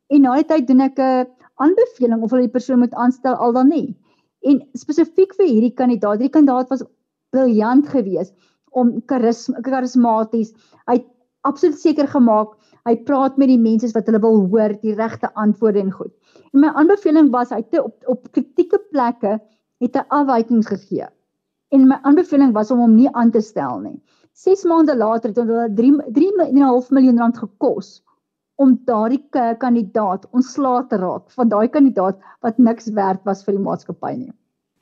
[0.08, 3.52] En na die tyd doen ek 'n aanbeveling of hulle die persoon moet aanstel al
[3.52, 3.96] dan nie
[4.46, 6.84] En spesifiek vir hierdie kandidaat, hierdie kandidaat was
[7.34, 8.34] briljant geweest
[8.70, 10.54] om karismaties.
[10.86, 11.00] Hy
[11.48, 12.54] absoluut seker gemaak
[12.88, 16.12] hy praat met die mense wat hulle wil hoor, die regte antwoorde en goed.
[16.54, 19.38] En my aanbeveling was hy het op op kritieke plekke
[19.82, 21.08] het hy afwykings gegee.
[21.74, 23.98] En my aanbeveling was om hom nie aan te stel nie.
[24.38, 27.98] 6 maande later het hulle 3 3.5 miljoen rand gekos
[28.58, 29.22] om daardie
[29.62, 34.32] kandidaat ontslae te raak van daai kandidaat wat niks werd was vir die maatskappy nie.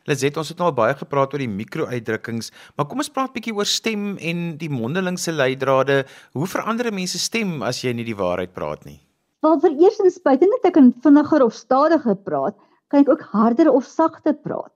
[0.07, 3.55] Lizet, ons het nou al baie gepraat oor die mikro-uitdrukkings, maar kom ons praat bietjie
[3.57, 6.05] oor stem en die mondelingse leidrade.
[6.39, 9.01] Hoe verander mense stem as jy nie die waarheid praat nie?
[9.43, 12.55] Wel, vir eerstens, buite net ek kan vinniger of stadiger praat,
[12.91, 14.73] kan ek ook harder of sagter praat.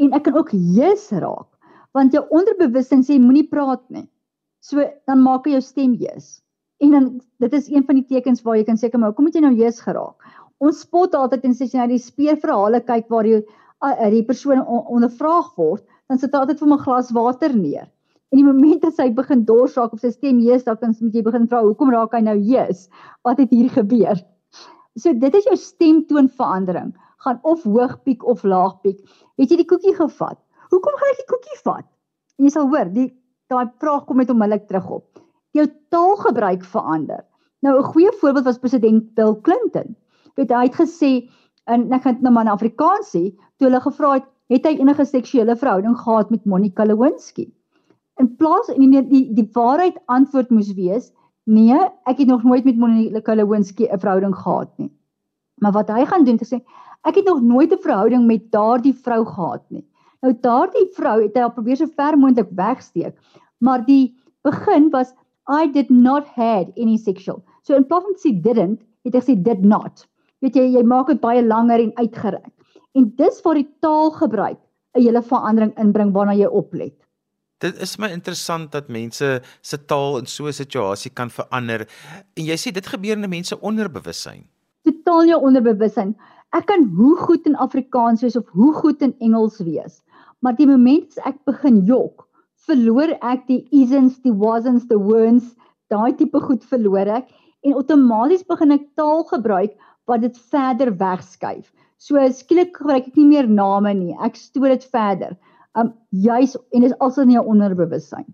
[0.00, 1.50] En ek kan ook jeus raak,
[1.96, 4.06] want jou onderbewussyn sê moenie praat nie.
[4.62, 6.38] So dan maak jy jou stem jeus.
[6.80, 7.08] En dan
[7.44, 9.54] dit is een van die tekens waar jy kan seker maar kom moet jy nou
[9.54, 10.16] jeus geraak.
[10.60, 14.60] Ons spot altyd en sê jy nou die speerverhale kyk waar jy uh, die persoon
[14.66, 17.88] ondervraag word, dan sit hy altyd vir 'n glas water neer.
[18.30, 21.22] En die oomblik as hy begin dors raak of sy stem jees, dan moet jy
[21.26, 22.88] begin vra, hoekom raak hy nou jees?
[23.26, 24.20] Wat het hier gebeur?
[24.96, 26.92] So dit is jou stemtoonverandering.
[27.24, 29.00] Gaan of hoog piek of laag piek.
[29.36, 30.38] Het jy die koekie gevat?
[30.70, 31.86] Hoekom gaan ek die koekie vat?
[32.38, 33.10] En jy sal hoor, die
[33.50, 35.20] daai vraag kom net onmiddellik terug op.
[35.56, 37.24] Jou taalgebruik verander.
[37.60, 39.96] Nou 'n goeie voorbeeld was president Bill Clinton.
[40.34, 41.30] Weet hy het gesê
[41.64, 45.04] en ek gaan nou maar in Afrikaans sê, toe hulle gevra het, het hy enige
[45.04, 47.50] seksuele verhouding gehad met Monica Lewinsky?
[48.16, 51.12] In plaas en die die, die waarheid antwoord moes wees,
[51.44, 54.90] nee, ek het nog nooit met Monica Lewinsky 'n verhouding gehad nie.
[55.60, 56.60] Maar wat hy gaan doen is sê,
[57.04, 59.84] ek het nog nooit 'n verhouding met daardie vrou gehad nie.
[60.22, 63.16] Nou daardie vrou het hy al probeer so ver moontlik wegsteek,
[63.58, 65.14] maar die begin was
[65.50, 67.42] I did not had any sexual.
[67.62, 70.06] So in plaas van sê didn't, het hy gesê did not
[70.44, 72.52] weet jy jy maak dit baie langer en uitgereik.
[72.96, 74.58] En dis waar die taalgebruik
[74.96, 76.96] 'n hele verandering inbring waarna jy oplet.
[77.60, 81.86] Dit is my interessant dat mense se taal in so 'n situasie kan verander
[82.36, 84.44] en jy sê dit gebeur in mense onderbewussyn.
[84.82, 86.16] Totaal jou onderbewussyn.
[86.52, 90.02] Ek kan hoe goed in Afrikaans wees of hoe goed in Engels wees,
[90.40, 92.26] maar die oomblik as ek begin jok,
[92.70, 95.50] verloor ek die isn't, die wasn't, the weren't,
[95.90, 97.30] daai tipe goed verloor ek
[97.66, 99.76] en outomaties begin ek taal gebruik
[100.08, 101.68] wat dit verder wegskuif.
[102.00, 104.14] So skielik gebruik ek nie meer name nie.
[104.24, 105.36] Ek stoot dit verder.
[105.78, 108.26] Um juis en dit is also in jou onderbewussyn.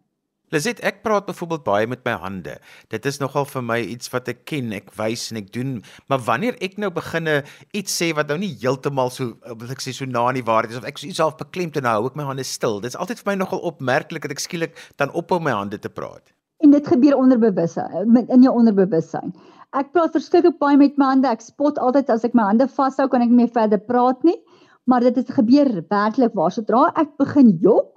[0.55, 2.53] Liset, ek praat byvoorbeeld baie met my hande.
[2.95, 6.21] Dit is nogal vir my iets wat ek ken, ek wys en ek doen, maar
[6.23, 7.41] wanneer ek nou beginne
[7.75, 10.71] iets sê wat nou nie heeltemal so wil ek sê so na in die waarheid
[10.71, 12.79] is of ek so iets half beklemd en nou hou ek my hande stil.
[12.85, 15.91] Dit is altyd vir my nogal opmerklik dat ek skielik dan ophou my hande te
[15.91, 16.31] praat.
[16.63, 19.35] En dit gebeur onderbewussyn, in jou onderbewussyn.
[19.75, 21.35] Ek praat verskriklik baie met my hande.
[21.35, 24.39] Ek spot altyd as ek my hande vashou, kan ek nie meer verder praat nie.
[24.87, 27.97] Maar dit het gebeur werklik waar sodra ek begin jok,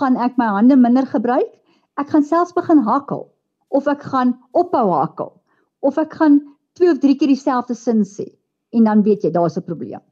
[0.00, 1.52] gaan ek my hande minder gebruik.
[1.94, 3.28] Ek gaan selfs begin hakkel
[3.70, 5.30] of ek gaan ophou hakkel
[5.86, 6.40] of ek gaan
[6.74, 8.26] twee of drie keer dieselfde sin sê
[8.74, 10.02] en dan weet jy daar's 'n probleem.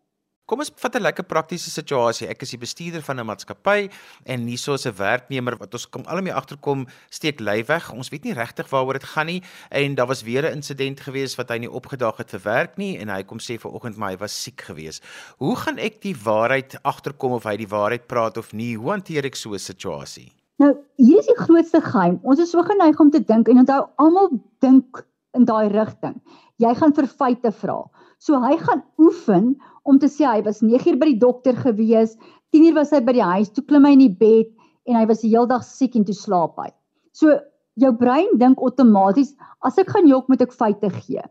[0.47, 2.29] Kom ons vat 'n lekker praktiese situasie.
[2.29, 3.91] Ek is die bestuurder van 'n maatskappy
[4.27, 7.93] en hierso is 'n werknemer wat ons kom almal mee agterkom steek lui weg.
[7.93, 11.37] Ons weet nie regtig waaroor dit gaan nie en daar was weer 'n insident gewees
[11.37, 14.19] wat hy nie opgedaag het vir werk nie en hy kom sê vanoggend maar hy
[14.19, 15.01] was siek gewees.
[15.39, 18.77] Hoe gaan ek die waarheid agterkom of hy die waarheid praat of nie?
[18.77, 20.42] Hoe hanteer ek so 'n situasie?
[20.61, 22.19] Nou, hier is die grootste geheim.
[22.23, 24.29] Ons is so geneig om te dink en onthou almal
[24.65, 25.01] dink
[25.37, 26.19] in daai rigting.
[26.61, 27.79] Jy gaan vir feite vra.
[28.23, 29.55] So hy gaan oefen
[29.89, 32.15] om te sê hy was 9 uur by die dokter gewees,
[32.55, 34.53] 10 uur was hy by die huis, toe klim hy in die bed
[34.87, 36.69] en hy was die hele dag siek en toe slaap hy.
[37.17, 37.39] So
[37.81, 39.33] jou brein dink outomaties
[39.67, 41.25] as ek gaan jok moet ek feite gee.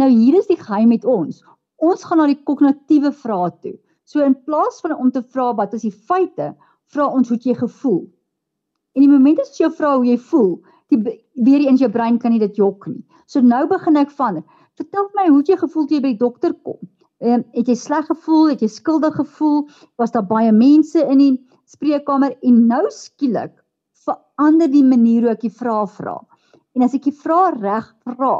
[0.00, 1.42] Nou hier is die geheim met ons.
[1.82, 3.76] Ons gaan na die kognitiewe vrae toe.
[4.08, 6.52] So in plaas van om te vra wat is die feite,
[6.90, 8.06] vra ons hoe jy gevoel.
[8.94, 10.56] En die oomblik as jy vra hoe jy voel,
[10.92, 11.00] die
[11.46, 13.00] weer eens jou brein kan nie dit jok nie.
[13.26, 14.42] So nou begin ek van,
[14.76, 16.80] vertel my hoe jy gevoel toe jy by die dokter kom.
[17.22, 19.68] Ehm um, het jy sleg gevoel, het jy skuldig gevoel?
[20.00, 21.32] Was daar baie mense in die
[21.70, 23.54] spreekkamer en nou skielik
[24.02, 26.16] verander die manier hoe ek die vrae vra.
[26.74, 28.34] En as ek die vrae reg vra,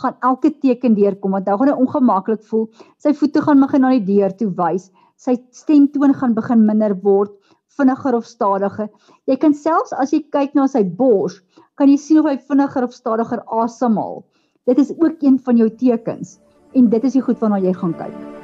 [0.00, 2.66] gaan elke teken deurkom want nou gaan hy ongemaklik voel.
[2.98, 4.88] Sy voete gaan begin na die deur toe wys.
[5.20, 7.34] Sy stemtoon gaan begin minder word,
[7.78, 8.90] vinniger of stadiger.
[9.26, 11.40] Jy kan selfs as jy kyk na sy bors,
[11.76, 14.22] kan jy sien of hy vinniger of stadiger asemhaal.
[14.66, 16.38] Dit is ook een van jou tekens
[16.74, 18.39] en dit is die goed waarna jy gaan kyk.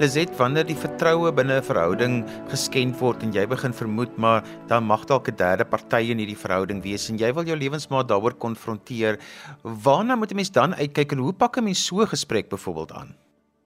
[0.00, 2.14] Lizet, wanneer die vertroue binne 'n verhouding
[2.48, 6.38] geskend word en jy begin vermoed maar dan mag dalk 'n derde party in hierdie
[6.44, 9.18] verhouding wees en jy wil jou lewensmaat daaroor konfronteer,
[9.62, 12.92] waarna moet 'n mens dan uitkyk en hoe pak 'n mens so 'n gesprek byvoorbeeld
[12.92, 13.14] aan?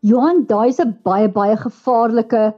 [0.00, 2.52] Johan, daai is 'n baie baie gevaarlike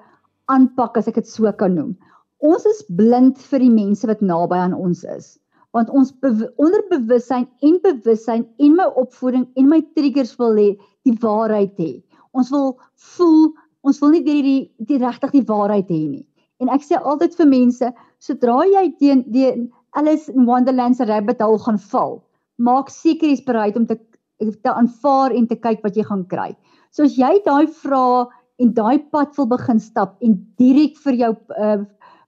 [0.46, 1.98] aanpak as ek dit so kan noem.
[2.38, 5.38] Ons is blind vir die mense wat naby aan ons is.
[5.72, 6.14] Want ons
[6.56, 12.02] onderbewussyn en bewussyn en my opvoeding en my triggers wil hê die waarheid hê.
[12.32, 13.54] Ons wil voel,
[13.86, 16.26] ons wil nie die die, die regtig die waarheid hê nie.
[16.62, 17.90] En ek sê altyd vir mense,
[18.24, 19.50] sodra jy teen die
[19.96, 22.18] Alice in Wonderland se rabbit hole gaan val,
[22.58, 23.98] maak seker jy's bereid om te
[24.36, 26.50] te aanvaar en te kyk wat jy gaan kry.
[26.92, 28.26] So as jy daai vrae
[28.60, 31.84] en daai pad wil begin stap en direk vir jou uh,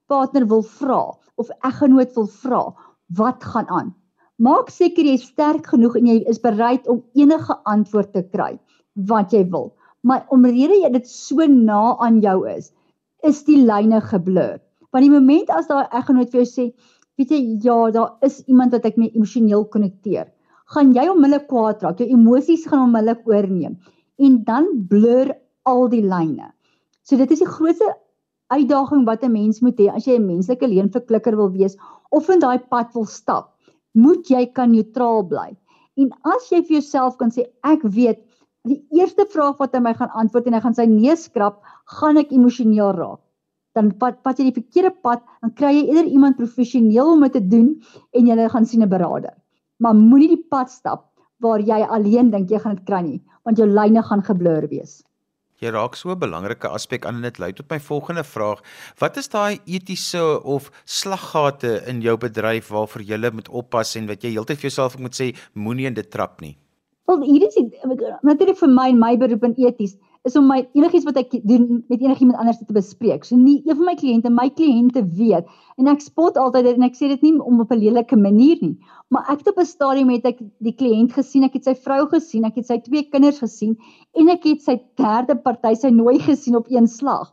[0.08, 1.02] partner wil vra
[1.36, 2.62] of eggenoot wil vra,
[3.20, 3.92] wat gaan aan?
[4.40, 8.54] Maak seker jy is sterk genoeg en jy is bereid om enige antwoord te kry
[9.10, 9.72] wat jy wil.
[10.06, 12.72] Maar omrede jy dit so na aan jou is,
[13.26, 14.58] is die lyne geblur.
[14.92, 16.66] Want die oomblik as daai eggenoot vir jou sê,
[17.18, 20.28] weet jy, ja, daar is iemand wat ek mee emosioneel konnekteer,
[20.74, 21.98] gaan jy onmiddellik kwaad raak.
[21.98, 23.78] Jou emosies gaan onmiddellik oorneem
[24.18, 25.32] en dan blur
[25.68, 26.52] al die lyne.
[27.02, 27.88] So dit is die grootste
[28.52, 31.76] uitdaging wat 'n mens moet hê as jy 'n menslike leenverklikker wil wees
[32.10, 33.54] of in daai pad wil stap.
[33.94, 35.56] Moet jy kan neutraal bly.
[35.96, 38.20] En as jy vir jouself kan sê ek weet
[38.66, 41.60] die eerste vraag wat hy my gaan antwoord en hy gaan sy neus skrap,
[41.98, 43.20] gaan ek emosioneel raak.
[43.76, 47.36] Dan pad pad jy die verkeerde pad, dan kry jy eerder iemand professioneel om dit
[47.36, 47.68] te doen
[48.16, 49.36] en jy gaan sien 'n beraader.
[49.78, 51.06] Maar moenie die pad stap
[51.40, 55.02] waar jy alleen dink jy gaan dit kry nie, want jou lyne gaan geblur wees.
[55.58, 58.62] Jy raak so 'n belangrike aspek aan en dit lei tot my volgende vraag.
[58.98, 64.22] Wat is daai etiese of slaggate in jou bedryf waarvoor jy moet oppas en wat
[64.22, 66.56] jy heeltyd vir jouself moet sê moenie in dit trap nie?
[67.08, 67.54] Wel, hier is
[68.20, 69.94] natuurlik vir my en my beroep en eties
[70.28, 73.22] is om my enigiets wat ek doen met enigiemand anders te bespreek.
[73.24, 75.48] So nie een van my kliënte, my kliënte weet
[75.80, 78.76] en ek spot altyd en ek sê dit nie om op 'n lelike manier nie,
[79.08, 82.04] maar ek het op 'n stadium het ek die kliënt gesien, ek het sy vrou
[82.12, 83.78] gesien, ek het sy twee kinders gesien
[84.12, 87.32] en ek het sy derde party sy nooi gesien op een slag.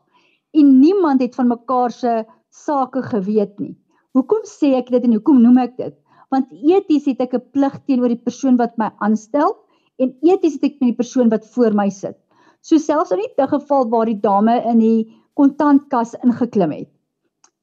[0.54, 3.76] En niemand het van mekaar se sake geweet nie.
[4.14, 5.96] Hoekom sê ek dit en hoekom noem ek dit?
[6.32, 9.65] Want eties het ek 'n plig teenoor die persoon wat my aanstel
[10.02, 12.18] en eties het ek met die persoon wat voor my sit.
[12.62, 15.00] So selfs in die geval waar die dame in die
[15.38, 16.90] kontantkas ingeklim het.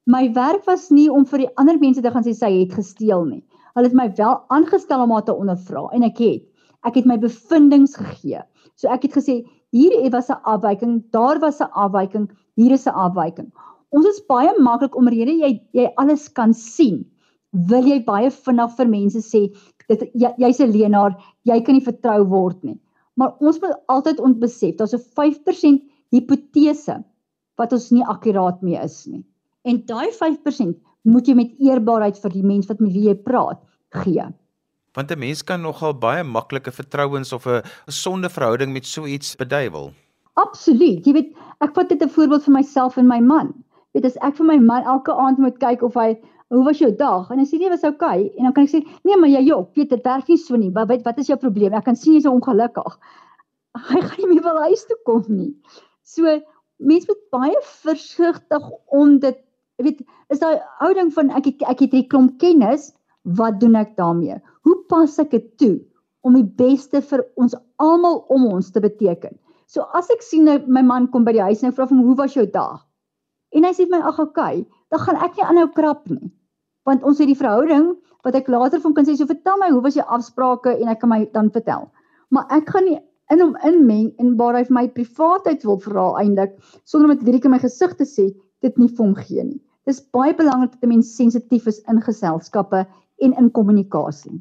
[0.05, 3.25] My werk was nie om vir die ander mense te gaan sê sy het gesteel
[3.25, 3.43] nie.
[3.73, 6.49] Hulle het my wel aangestel om haar te ondervra en ek het
[6.83, 8.41] ek het my bevindinge gegee.
[8.75, 12.93] So ek het gesê hier was 'n afwyking, daar was 'n afwyking, hier is 'n
[12.93, 13.51] afwyking.
[13.91, 17.05] Ons is baie maklik omrede jy jy alles kan sien.
[17.51, 19.55] Wil jy baie vinnig vir mense sê
[19.99, 22.79] dit jy's jy 'n leenaar, jy kan nie vertrou word nie
[23.19, 27.03] maar ons moet altyd ontbesef daar's 'n 5% hipotese
[27.55, 29.23] wat ons nie akkuraat mee is nie.
[29.63, 33.59] En daai 5% moet jy met eerbaarheid vir die mens wat met wie jy praat
[33.89, 34.25] gee.
[34.93, 39.35] Want 'n mens kan nogal baie maklike vertrouens of 'n sonde verhouding met so iets
[39.35, 39.91] beduiwel.
[40.33, 41.05] Absoluut.
[41.05, 43.53] Jy weet, ek vat dit 'n voorbeeld vir myself en my man.
[43.93, 46.17] Weet as ek vir my man elke aand moet kyk of hy
[46.51, 47.29] hoe was jou dag?
[47.31, 47.85] En hy sê nee, was.
[47.87, 48.31] Okay.
[48.37, 50.71] En dan kan ek sê, nee, maar jy jok, weet dit werk nie so nie.
[50.73, 51.75] Maar weet wat is jou probleem?
[51.77, 52.97] Ek kan sien jy's ongelukkig.
[53.89, 55.53] Hy gaan nie meer wil huis toe kom nie.
[56.05, 56.29] So
[56.83, 59.39] mense moet baie versigtig om dit
[59.81, 60.03] weet
[60.33, 62.91] is daai houding van ek ek, ek het hierdie klomp kennis,
[63.39, 64.37] wat doen ek daarmee?
[64.67, 65.75] Hoe pas ek dit toe
[66.27, 69.35] om die beste vir ons almal om ons te beteken?
[69.67, 72.17] So as ek sien my man kom by die huis en ek vra hom hoe
[72.19, 72.83] was jou dag?
[73.53, 76.29] En hy sê my ag oké, okay, dan gaan ek nie aanhou krap nie
[76.87, 79.81] want ons het die verhouding wat ek later van kan sê so vertel my hoe
[79.83, 81.89] was jou afsprake en ek kan my dan vertel.
[82.31, 82.99] Maar ek gaan nie
[83.31, 86.55] in hom inmeng en waar hy vir my privaatheid wil vra eintlik
[86.89, 88.29] sonder om dit direk in my gesig te sê
[88.63, 89.59] dit nie vir hom gee nie.
[89.87, 92.85] Dis baie belangrik dat 'n mens sensitief is in geselskappe
[93.19, 94.39] en in kommunikasie.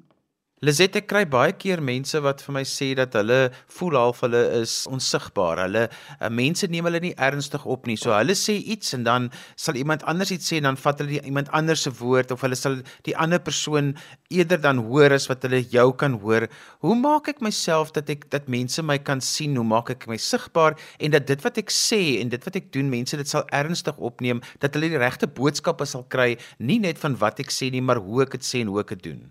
[0.62, 4.42] Lizette ek kry baie keer mense wat vir my sê dat hulle voel half hulle
[4.60, 5.64] is onsigbaar.
[5.64, 7.96] Hulle uh, mense neem hulle nie ernstig op nie.
[7.98, 9.26] So hulle sê iets en dan
[9.58, 12.46] sal iemand anders iets sê en dan vat hulle die, iemand anders se woord of
[12.46, 12.78] hulle sal
[13.10, 13.90] die ander persoon
[14.30, 16.46] eerder dan hoor as wat hulle jou kan hoor.
[16.86, 19.58] Hoe maak ek myself dat ek dat mense my kan sien?
[19.58, 22.70] Hoe maak ek my sigbaar en dat dit wat ek sê en dit wat ek
[22.70, 27.02] doen mense dit sal ernstig opneem dat hulle die regte boodskappe sal kry, nie net
[27.02, 29.24] van wat ek sê nie, maar hoe ek dit sê en hoe ek dit doen.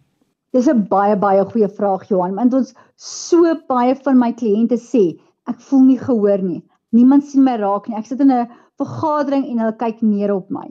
[0.51, 5.03] Dis 'n baie baie goeie vraag Johan, want ons so baie van my kliënte sê,
[5.47, 6.61] ek voel nie gehoor nie.
[6.91, 7.95] Niemand sien my raak nie.
[7.97, 8.49] Ek sit in 'n
[8.81, 10.67] vergadering en hulle kyk neer op my.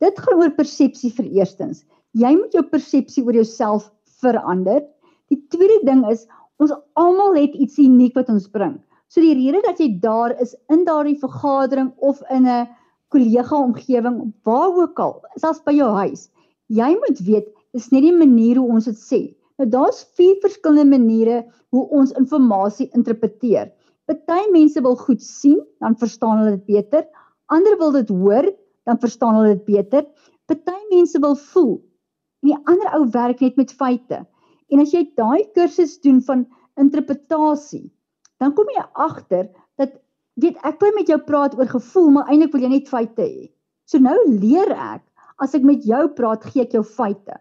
[0.00, 1.84] Dit gaan oor persepsie vir eerstens.
[2.14, 4.82] Jy moet jou persepsie oor jouself verander.
[5.30, 6.26] Die tweede ding is
[6.58, 8.80] ons almal het iets uniek wat ons bring.
[9.08, 12.68] So die rede dat jy daar is in daardie vergadering of in 'n
[13.10, 16.30] kollega omgewing, waar ook al, selfs by jou huis,
[16.68, 19.20] jy moet weet Dis net die manier hoe ons dit sê.
[19.60, 23.70] Nou daar's vier verskillende maniere hoe ons inligting interpreteer.
[24.10, 27.04] Party mense wil goed sien, dan verstaan hulle dit beter.
[27.52, 28.48] Ander wil dit hoor,
[28.88, 30.06] dan verstaan hulle dit beter.
[30.50, 31.76] Party mense wil voel.
[32.42, 34.24] En die ander ou werk net met feite.
[34.70, 36.46] En as jy daai kursus doen van
[36.80, 37.90] interpretasie,
[38.40, 39.94] dan kom jy agter dat
[40.40, 43.50] weet ek wil met jou praat oor gevoel, maar eintlik wil jy net feite hê.
[43.86, 45.04] So nou leer ek,
[45.42, 47.36] as ek met jou praat, gee ek jou feite.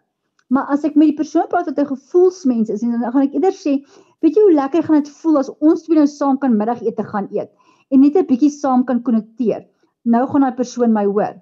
[0.50, 3.54] Maar as ek met die persoon praat wat 'n gevoelsmens is, dan gaan ek eerder
[3.54, 3.74] sê,
[4.22, 7.28] weet jy hoe lekker gaan dit voel as ons twee nou saam kan middagete gaan
[7.32, 7.52] eet
[7.90, 9.66] en net 'n bietjie saam kan konnekteer.
[10.06, 11.36] Nou gaan daai persoon my hoor.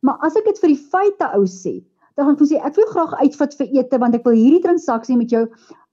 [0.00, 1.84] Maar as ek dit vir die feite ou sê,
[2.16, 5.16] dan gaan ek sê ek wil graag uitvat vir ete want ek wil hierdie transaksie
[5.16, 5.46] met jou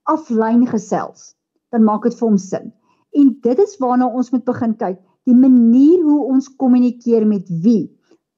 [0.08, 1.36] aflyn gesels.
[1.72, 2.74] Dan maak dit vir hom sin.
[3.14, 7.92] En dit is waarna ons moet begin kyk, die manier hoe ons kommunikeer met wie,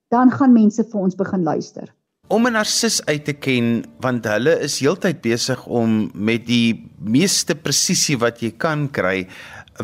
[0.10, 1.94] dan gaan mense vir ons begin luister.
[2.28, 7.56] Om 'n narcis uit te ken, want hulle is heeltyd besig om met die meeste
[7.56, 9.28] presisie wat jy kan kry,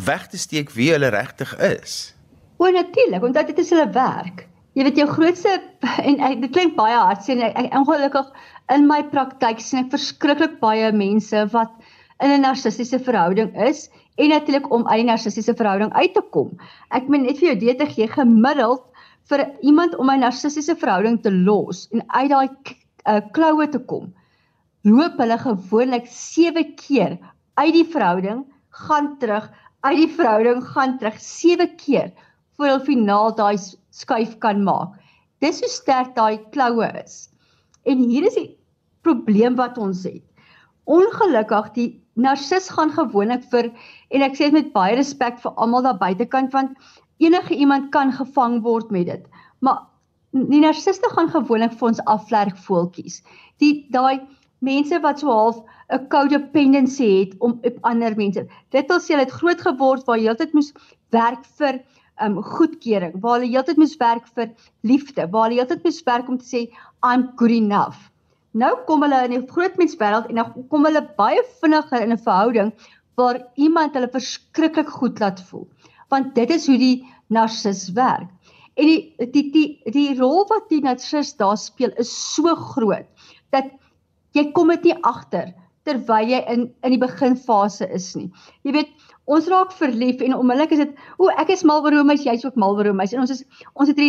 [0.06, 2.16] weg te steek wie hulle regtig is.
[2.58, 4.48] O, natuurlik, omdat dit is hulle werk.
[4.74, 5.60] Jy weet jou grootste
[6.08, 8.32] en ek, dit klink baie hartseer en ek, ek ongelukkig
[8.72, 11.76] in my praktyk sien ek verskriklik baie mense wat
[12.24, 16.56] in 'n narcissiese verhouding is en natuurlik om uit die narcissiese verhouding uit te kom.
[16.96, 18.84] Ek moet net vir jou dit gee gemiddeld
[19.30, 24.14] vir iemand om 'n narcissiese verhouding te los en uit daai uh, kloue te kom.
[24.84, 27.18] Loop hulle gewoonlik 7 keer
[27.60, 29.50] uit die verhouding, gaan terug,
[29.82, 32.12] uit die verhouding gaan terug 7 keer
[32.56, 33.58] voor hulle finaal daai
[33.90, 34.96] skuif kan maak.
[35.40, 37.30] Dis hoe sterk daai kloue is.
[37.86, 38.58] En hier is die
[39.08, 40.24] probleem wat ons het.
[40.90, 43.70] Ongelukkig die narcis gaan gewoonlik vir
[44.10, 46.76] en ek sê dit met baie respek vir almal daar buitekant want
[47.20, 49.26] enige iemand kan gevang word met dit.
[49.60, 49.86] Maar
[50.32, 53.22] die narciste gaan gewoonlik vir ons afvlerk voeltjies.
[53.60, 54.22] Die daai
[54.66, 58.48] mense wat so half 'n codependency het om op ander mense.
[58.70, 60.74] Dit wil sê hulle het groot geword waar heeltyd moes
[61.10, 61.82] werk vir
[62.22, 64.52] um goedkeuring, waar hulle heeltyd moes werk vir
[64.82, 66.62] liefde, waar hulle heeltyd moes werk om te sê
[67.04, 68.10] I'm good enough.
[68.52, 72.18] Nou kom hulle in die groot menswêreld en dan kom hulle baie vinniger in 'n
[72.18, 72.72] verhouding
[73.16, 75.68] waar iemand hulle verskriklik goed laat voel.
[76.10, 78.30] Want dit is hoe die narcis werk.
[78.80, 83.07] En die die die die rol wat die narcis daar speel is so groot
[83.51, 83.72] dat
[84.38, 85.51] jy kom dit nie agter
[85.88, 88.30] terwyl jy in in die beginfase is nie.
[88.64, 88.91] Jy weet,
[89.26, 92.57] ons raak verlief en onmiddellik is dit o, ek is mal oor my, jy's ook
[92.60, 93.99] mal oor my en ons is ons het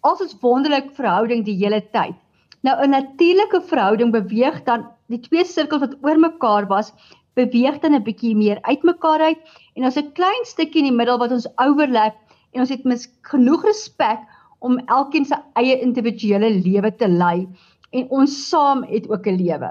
[0.00, 2.16] al ons wonderlike verhouding die hele tyd.
[2.64, 6.92] Nou 'n natuurlike verhouding beweeg dan die twee sirkels wat oor mekaar was,
[7.38, 9.40] beweeg dan 'n bietjie meer uitmekaar uit
[9.76, 12.16] en ons 'n klein stukkie in die middel wat ons overlap
[12.52, 14.20] en ons het mis genoeg respek
[14.58, 17.48] om elkeen se eie individuele lewe te lei
[17.90, 19.70] en ons saam het ook 'n lewe.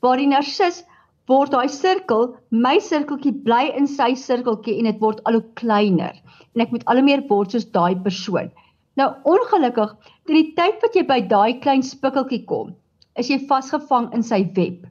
[0.00, 0.84] Waar die narcis
[1.26, 6.14] word daai sirkel, my sirkeltjie bly in sy sirkeltjie en dit word al hoe kleiner
[6.54, 8.50] en ek moet al hoe meer word soos daai persoon.
[8.98, 9.92] Nou ongelukkig,
[10.26, 12.74] teen die tyd wat jy by daai klein spikkeltjie kom,
[13.16, 14.86] is jy vasgevang in sy web.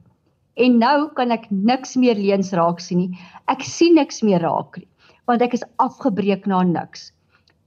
[0.60, 3.20] En nou kan ek niks meer leens raak sien nie.
[3.48, 4.88] Ek sien niks meer raak nie,
[5.30, 7.10] want ek is afgebreek na niks.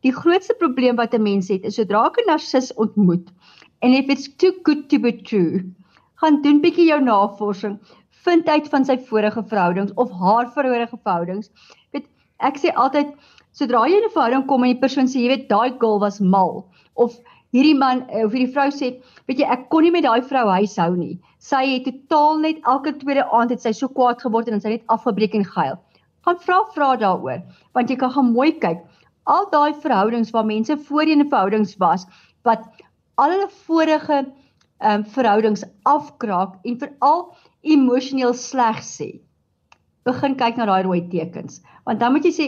[0.05, 3.31] Die grootste probleem wat 'n mens het, is sodra 'n narcis ontmoet
[3.81, 5.63] en if it's too good to be true,
[6.21, 7.79] gaan doen bietjie jou navorsing,
[8.25, 11.49] vind uit van sy vorige verhoudings of haar vorige verhoudings.
[11.91, 12.07] Weet,
[12.39, 13.15] ek sê altyd
[13.51, 16.19] sodra jy in 'n verhouding kom en die persoon sê jy weet daai girl was
[16.19, 16.65] mal
[16.95, 17.17] of
[17.53, 18.89] hierdie man of hierdie vrou sê,
[19.29, 21.19] weet jy ek kon nie met daai vrou huishou nie.
[21.43, 24.87] Sy het totaal net elke tweede aand het sy so kwaad geword en sy het
[24.93, 25.77] afgebreek en gehuil.
[26.25, 27.43] Gaan vra vra daaroor
[27.75, 28.81] want jy kan gaan mooi kyk.
[29.29, 32.07] Al daai verhoudings waar mense voorheen in verhoudings was
[32.47, 32.65] wat
[33.21, 34.23] al hulle vorige
[34.83, 37.21] ehm um, verhoudings afkraak en veral
[37.61, 39.09] emosioneel sleg sê.
[40.03, 42.47] Begin kyk na daai rooi tekens, want dan moet jy sê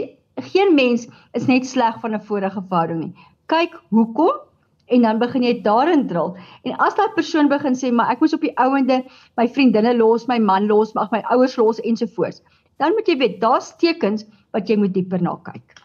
[0.49, 1.05] geen mens
[1.37, 3.13] is net sleg van 'n vorige verhouding nie.
[3.47, 4.44] Kyk hoekom
[4.87, 6.35] en dan begin jy daarin drill.
[6.63, 9.01] En as daai persoon begin sê maar ek moes op die ouende
[9.39, 12.43] my vriendinne los, my man los, mag my ouers los ensovoorts,
[12.77, 15.84] dan moet jy weet daar's tekens wat jy moet dieper na kyk.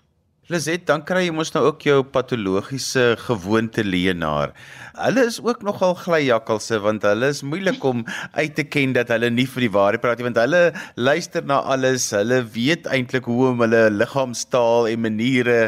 [0.50, 4.50] Lizet, dan kry jy mos nou ook jou patologiese gewoonte leenaar.
[4.96, 8.02] Hulle is ook nogal glyjakkalse want hulle is moeilik om
[8.34, 10.64] uit te ken dat hulle nie vir die waarheid praat nie want hulle
[10.98, 12.08] luister na alles.
[12.10, 15.60] Hulle weet eintlik hoe om hulle liggaamstaal en maniere.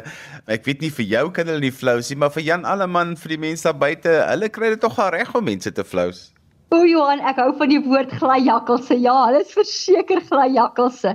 [0.51, 3.37] Ek weet nie vir jou kan hulle nie flous nie, maar vir Jan Alleman vir
[3.37, 6.33] die mense daar buite, hulle kry dit tog al reg om mense te flous.
[6.74, 8.99] O Johan, ek hou van die woord glyjakkalse.
[8.99, 11.14] Ja, hulle is verseker glyjakkalse.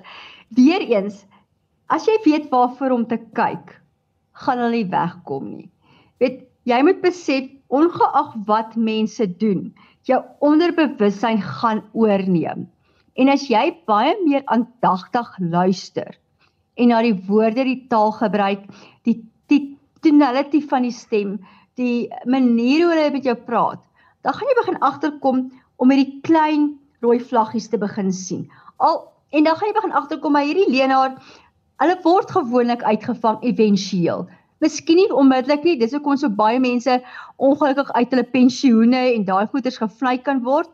[0.55, 1.26] Weereens
[1.88, 3.75] As jy weet waarvoor om te kyk,
[4.43, 5.69] gaan hulle nie wegkom nie.
[6.21, 9.69] Weet, jy moet besef ongeag wat mense doen,
[10.07, 12.67] jou onderbewussyn gaan oorneem.
[13.17, 16.15] En as jy baie meer aandagtig luister
[16.77, 18.67] en na die woorde, die taal gebruik,
[19.07, 21.38] die die tonality van die stem,
[21.79, 23.81] die manier hoe hulle met jou praat,
[24.21, 25.39] dan gaan jy begin agterkom
[25.81, 28.45] om met die klein rooi vlaggies te begin sien.
[28.77, 31.17] Al en dan gaan jy begin agterkom maar hierdie leenaar
[31.82, 34.25] hulle word gewoonlik uitgevang éventueel.
[34.63, 36.97] Miskien nie onmiddellik nie, dis hoekom so baie mense
[37.38, 40.71] ongelukkig uit hulle pensioene en daai goeders gevlei kan word,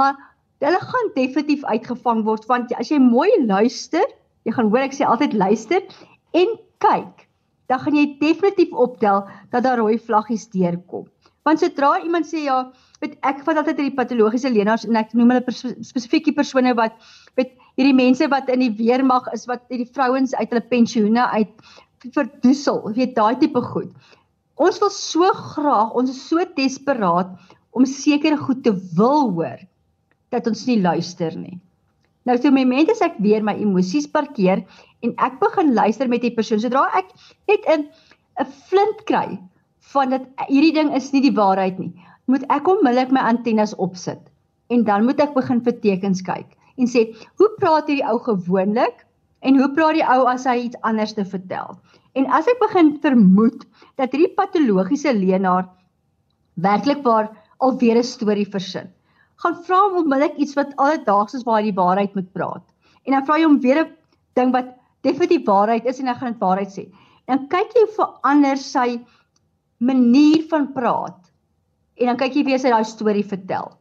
[0.00, 0.16] maar
[0.64, 4.06] hulle gaan definitief uitgevang word want as jy mooi luister,
[4.48, 5.84] jy gaan hoor ek sê altyd luister
[6.32, 7.26] en kyk,
[7.68, 11.04] dan gaan jy definitief optel dat daar rooi vlaggies deurkom.
[11.44, 12.62] Want sodra iemand sê ja,
[13.02, 16.96] weet ek vat altyd hierdie patologiese leenaars en ek noem hulle pers spesifieke persone wat
[17.36, 21.52] weet hierdie mense wat in die weermag is wat hierdie vrouens uit hulle pensioene uit
[22.14, 23.90] verdoesel, weet daai tipe goed.
[24.56, 27.32] Ons wil so graag, ons is so desperaat
[27.76, 29.60] om sekere goed te wil hoor
[30.32, 31.58] dat ons nie luister nie.
[32.26, 34.64] Nou so mente sê ek weer my emosies parkeer
[35.04, 37.12] en ek begin luister met die persoon sodra ek
[37.50, 37.86] net 'n
[38.40, 39.38] 'n flint kry
[39.92, 41.92] van dat hierdie ding is nie die waarheid nie.
[42.26, 44.22] Moet ek onmiddellik my antennes opsit
[44.74, 49.06] en dan moet ek begin vir tekens kyk en sê, "Hoe praat hierdie ou gewoonlik
[49.42, 51.78] en hoe praat die ou as hy iets anders te vertel?"
[52.14, 53.64] En as ek begin vermoed
[53.96, 55.68] dat hierdie patologiese leenaar
[56.56, 58.88] werklik waar alweer 'n storie versin,
[59.36, 62.64] gaan vra hom onmiddellik iets wat alledaags is waar hy die waarheid moet praat.
[63.04, 63.92] En dan vra jy hom weer 'n
[64.34, 66.90] ding wat definitief waarheid is en hy gaan dit waarheid sê.
[67.28, 69.00] En kyk jy verander sy
[69.78, 71.25] manier van praat.
[71.96, 73.72] En dan kyk jy weer sy daai storie vertel.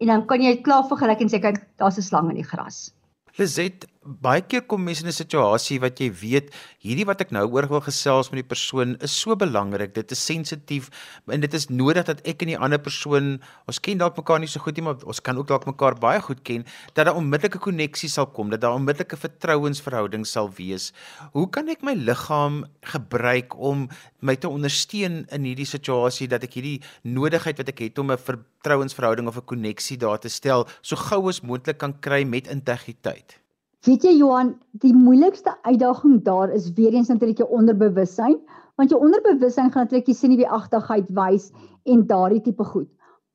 [0.00, 2.92] En dan kan jy klaar vergelyk en sê kyk, daar's 'n slang in die gras.
[3.38, 7.44] Lizet, baie keer kom mense in 'n situasie wat jy weet, hierdie wat ek nou
[7.50, 10.90] oor wil gesels met die persoon is so belangrik, dit is sensitief
[11.26, 14.46] en dit is nodig dat ek en die ander persoon, ons ken dalk mekaar nie
[14.48, 17.58] so goed nie, maar ons kan ook dalk mekaar baie goed ken, dat daar onmiddellike
[17.58, 20.92] koneksie sal kom, dat daar onmiddellike vertrouensverhouding sal wees.
[21.32, 23.88] Hoe kan ek my liggaam gebruik om
[24.20, 28.18] my te ondersteun in hierdie situasie dat ek hierdie nodigheid wat ek het om 'n
[28.18, 33.45] vertrouensverhouding of 'n koneksie daar te stel, so gou as moontlik kan kry met integriteit?
[33.86, 34.48] Weet jy Johan,
[34.82, 38.34] die moeilikste uitdaging daar is weer eens natuurlik jou onderbewussyn,
[38.80, 41.52] want jou onderbewussyn gaan natuurlik die senuweeagtigheid wys
[41.86, 42.88] en daardie tipe goed.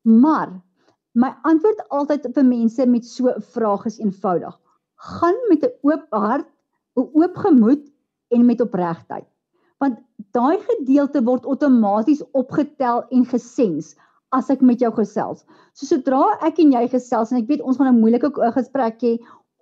[0.04, 0.52] Maar
[1.16, 4.52] my antwoord altyd vir mense met so 'n vraag is eenvoudig.
[5.16, 6.46] Gaan met 'n oop hart,
[6.96, 7.88] 'n oop gemoed
[8.28, 9.24] en met opregtheid.
[9.80, 9.98] Want
[10.32, 13.96] daai gedeelte word outomaties opgetel en gesens
[14.32, 15.44] as ek met jou gesels.
[15.72, 19.18] So sodra ek en jy gesels en ek weet ons gaan 'n moeilike gesprek hê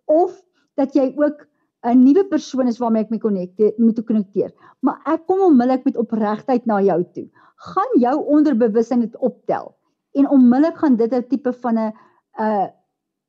[0.06, 0.42] of
[0.76, 1.46] dat jy ook
[1.82, 4.52] 'n nuwe persoon is waarmee ek mee konnekteer, moet konnekteer.
[4.80, 7.28] Maar ek kom onmiddellik met opregtheid na jou toe.
[7.56, 9.74] Gaan jou onderbewussyn dit optel
[10.12, 11.92] en onmiddellik gaan dit 'n tipe van 'n
[12.38, 12.70] 'n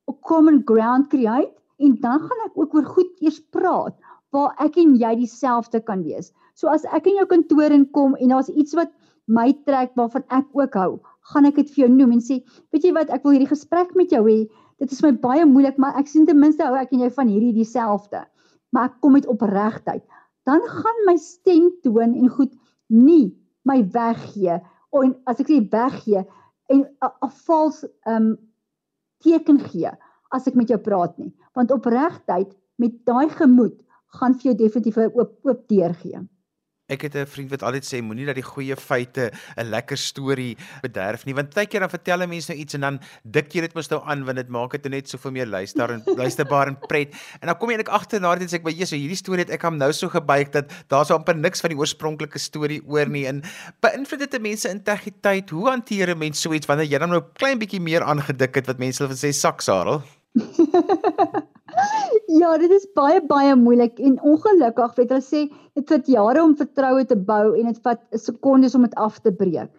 [0.10, 3.96] 'n common ground create en dan gaan ek ook oor goed eers praat
[4.32, 6.34] waar ek en jy dieselfde kan wees.
[6.56, 8.92] So as ek in jou kantoor inkom en daar's iets wat
[9.28, 11.00] my trek waarvan ek ook hou,
[11.34, 13.96] gaan ek dit vir jou noem en sê, weet jy wat, ek wil hierdie gesprek
[13.96, 14.48] met jou hê
[14.82, 17.30] dit is my baie moeilik, maar ek sien ten minste hou ek en jy van
[17.30, 18.24] hierdie dieselfde.
[18.74, 20.04] Maar ek kom met opregtheid.
[20.50, 22.54] Dan gaan my stem toon en goed
[22.90, 23.30] nie
[23.70, 24.58] my weggee
[24.98, 26.24] en as ek sê weggee
[26.74, 28.34] en 'n vals um,
[29.22, 29.92] teken gee
[30.34, 31.32] as ek met jou praat nie.
[31.54, 32.50] Want opregtheid
[32.82, 33.78] met daai gemoed
[34.18, 36.20] gaan vir jou definitief 'n oop oop deur gee.
[36.92, 40.58] Ek het 'n vriend wat altyd sê moenie dat die goeie feite 'n lekker storie
[40.82, 41.34] bederf nie.
[41.34, 43.90] Want baie keer dan vertel 'n mens nou iets en dan dik jy dit mos
[43.90, 47.14] nou aan want dit maak dit net soveel meer luister en luisterbaar en pret.
[47.40, 49.62] En dan kom jy eintlik agter na dit sê ek Jesus hierdie storie het ek
[49.62, 53.26] hom nou so gebuig dat daar so amper niks van die oorspronklike storie oor nie.
[53.28, 53.42] En
[53.80, 55.50] beïnvloed dit mense integriteit?
[55.50, 58.68] Hoe hanteer 'n mens so iets wanneer jy dan nou klein bietjie meer aangedik het
[58.68, 60.04] wat mense hulle sê saksarel
[62.32, 65.42] Ja, dit is baie baie moeilik en ongelukkig, weet hulle sê
[65.78, 69.34] dit vat jare om vertroue te bou en dit vat sekondes om dit af te
[69.36, 69.72] breek.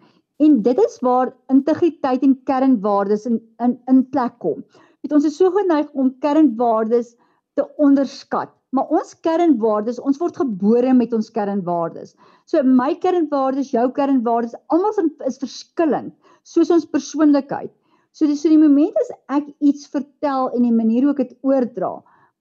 [0.43, 4.63] En dit is waar integriteit en kernwaardes in in in plek kom.
[5.01, 7.15] Weet ons is so geneig om kernwaardes
[7.59, 8.51] te onderskat.
[8.73, 12.15] Maar ons kernwaardes, ons word gebore met ons kernwaardes.
[12.49, 14.95] So my kernwaardes, jou kernwaardes, almal
[15.29, 17.69] is verskillend, soos ons persoonlikheid.
[18.13, 21.37] So dis so die oomblik as ek iets vertel en die manier hoe ek dit
[21.41, 21.95] oordra,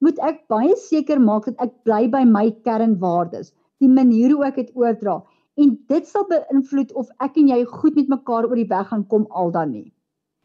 [0.04, 4.60] moet ek baie seker maak dat ek bly by my kernwaardes, die manier hoe ek
[4.60, 5.22] dit oordra
[5.60, 9.06] en dit sal beïnvloed of ek en jy goed met mekaar oor die weg gaan
[9.08, 9.88] kom al dan nie.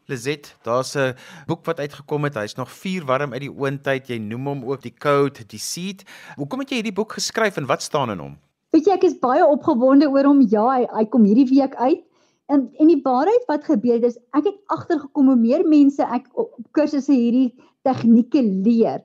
[0.08, 1.12] Lizet, daar's 'n
[1.46, 2.34] boek wat uitgekom het.
[2.34, 4.08] Hy's nog vuur warm uit die oondtyd.
[4.08, 6.04] Jy noem hom ook die Code, die Seed.
[6.36, 8.38] Hoekom het jy hierdie boek geskryf en wat staan in hom?
[8.72, 10.40] Weet jy, ek is baie opgewonde oor hom.
[10.40, 12.07] Ja, hy, hy kom hierdie week uit.
[12.48, 16.28] En en die waarheid wat gebeur het is ek het agtergekom hoe meer mense ek
[16.32, 17.52] op kursusse hierdie
[17.84, 19.02] tegnieke leer,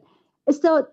[0.47, 0.85] is daar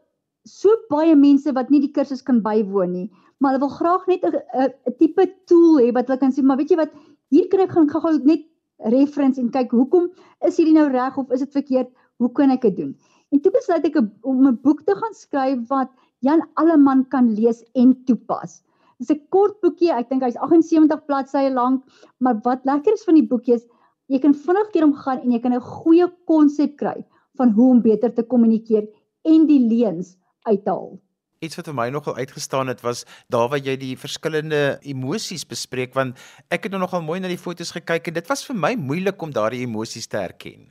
[0.48, 3.06] so baie mense wat nie die kursus kan bywoon nie,
[3.38, 6.70] maar hulle wil graag net 'n tipe tool hê wat hulle kan sê, maar weet
[6.70, 6.92] jy wat,
[7.30, 8.46] hier kan ek gaan gou net
[8.94, 10.10] reference en kyk hoekom
[10.46, 11.90] is hierdie nou reg of is dit verkeerd?
[12.18, 12.96] Hoe kan ek dit doen?
[13.30, 15.90] En toe besluit ek om 'n boek te gaan skryf wat
[16.20, 18.62] Jan Alleman kan lees en toepas.
[19.00, 21.84] Dis 'n kort boekie, ek dink hy's 78 bladsye lank,
[22.20, 23.64] maar wat lekker is van die boekie is
[24.12, 26.98] jy kan vinnig deur hom gaan en jy kan 'n goeie konsep kry
[27.38, 28.88] van hoe om beter te kommunikeer
[29.24, 30.98] en die leuns uithaal.
[31.40, 35.94] Iets wat vir my nogal uitgestaan het was daar waar jy die verskillende emosies bespreek
[35.94, 36.18] want
[36.50, 39.22] ek het nou nogal mooi na die foto's gekyk en dit was vir my moeilik
[39.22, 40.68] om daardie emosies te herken.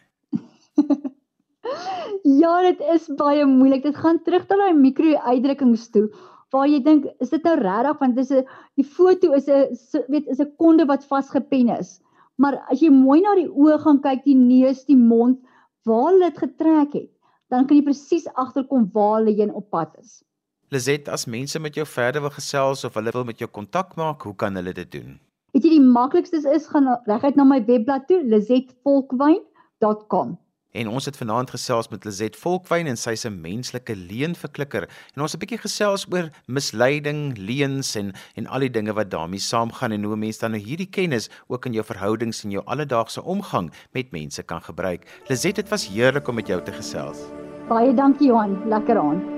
[2.42, 3.84] ja, dit is baie moeilik.
[3.84, 6.12] Dit gaan terug na daai mikro-uitdrukkings toe
[6.52, 8.46] waar jy dink, is dit nou regtig want dis 'n
[8.76, 12.02] die foto is 'n weet is 'n konde wat vasgepen is.
[12.38, 15.40] Maar as jy mooi na die oë gaan kyk, die neus, die mond,
[15.86, 17.12] waar hulle dit getrek het,
[17.50, 20.24] dan kan jy presies agterkom waar hulle heen op pad is.
[20.70, 24.22] Lizet, as mense met jou verder wil gesels of hulle wil met jou kontak maak,
[24.22, 25.20] hoe kan hulle dit doen?
[25.54, 30.38] Weet jy die maklikste is gaan reguit na my webblad toe, lizetvolkwyn.com.
[30.72, 34.90] En ons het vanaand gesels met Lizet Volkwyn en sy 'n menslike leenverklikker.
[35.16, 39.10] En ons het 'n bietjie gesels oor misleiding, leuns en en al die dinge wat
[39.10, 42.66] daarmee saamgaan en hoe mense dan nou hierdie kennis ook in jou verhoudings en jou
[42.66, 45.22] alledaagse omgang met mense kan gebruik.
[45.28, 47.18] Lizet, dit was heerlik om met jou te gesels.
[47.68, 49.38] Baie dankie Johan, lekker aan.